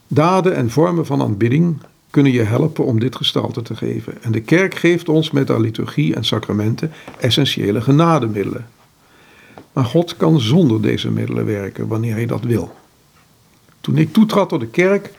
[0.08, 1.78] Daden en vormen van aanbidding
[2.10, 4.24] kunnen je helpen om dit gestalte te geven.
[4.24, 8.68] En de kerk geeft ons met haar liturgie en sacramenten essentiële genademiddelen.
[9.74, 12.76] Maar God kan zonder deze middelen werken wanneer hij dat wil.
[13.82, 15.14] Toen ik toetrad tot de kerk,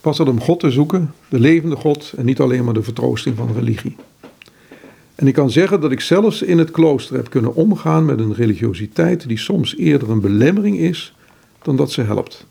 [0.00, 3.36] was het om God te zoeken, de levende God en niet alleen maar de vertroosting
[3.36, 3.96] van religie.
[5.14, 8.34] En ik kan zeggen dat ik zelfs in het klooster heb kunnen omgaan met een
[8.34, 11.14] religiositeit die soms eerder een belemmering is
[11.62, 12.46] dan dat ze helpt.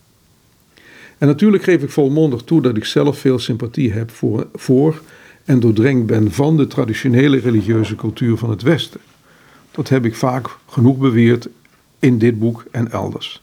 [1.19, 4.11] En natuurlijk geef ik volmondig toe dat ik zelf veel sympathie heb
[4.53, 5.01] voor,
[5.45, 8.99] en doordrenkt ben van de traditionele religieuze cultuur van het Westen.
[9.71, 11.47] Dat heb ik vaak genoeg beweerd
[11.99, 13.41] in dit boek en elders.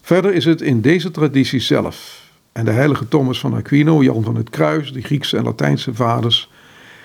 [0.00, 4.36] Verder is het in deze traditie zelf en de heilige Thomas van Aquino, Jan van
[4.36, 6.50] het Kruis, de Griekse en Latijnse vaders,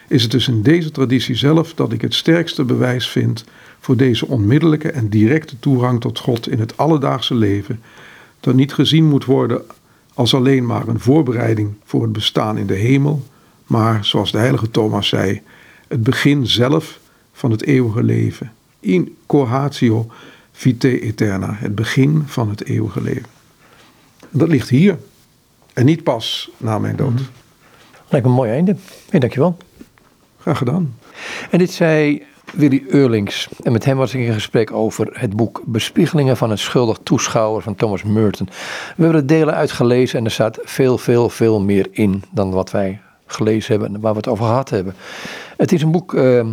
[0.08, 3.46] is het dus in deze traditie zelf dat ik het sterkste bewijs vind
[3.80, 7.82] voor deze onmiddellijke en directe toegang tot God in het alledaagse leven,
[8.42, 9.62] dat niet gezien moet worden
[10.14, 13.24] als alleen maar een voorbereiding voor het bestaan in de hemel,
[13.66, 15.42] maar zoals de heilige Thomas zei,
[15.88, 17.00] het begin zelf
[17.34, 18.52] van het eeuwige leven.
[18.80, 20.08] In cohatio
[20.52, 23.30] vitae eterna, het begin van het eeuwige leven.
[24.20, 24.98] En dat ligt hier
[25.74, 27.20] en niet pas na mijn dood.
[27.20, 27.28] Mm
[28.12, 28.76] Lijkt me een mooi einde.
[29.10, 29.58] Hey, dankjewel.
[30.40, 30.96] Graag gedaan.
[31.50, 32.24] En dit zei
[32.54, 33.50] Willy Eurlings.
[33.64, 37.62] En met hem was ik in gesprek over het boek Bespiegelingen van een schuldig toeschouwer
[37.62, 38.50] van Thomas Merton.
[38.96, 42.72] We hebben de delen uitgelezen en er staat veel, veel, veel meer in dan wat
[42.72, 44.96] wij gelezen hebben en waar we het over gehad hebben.
[45.58, 46.46] Het is een boek, uh,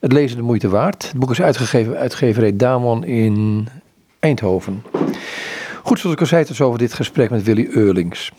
[0.00, 1.02] het lezen de moeite waard.
[1.02, 3.68] Het boek is uitgegeven uitgeverij Damon in
[4.18, 4.82] Eindhoven.
[5.82, 8.30] Goed, zoals ik al zei, het over dit gesprek met Willy Eurlings.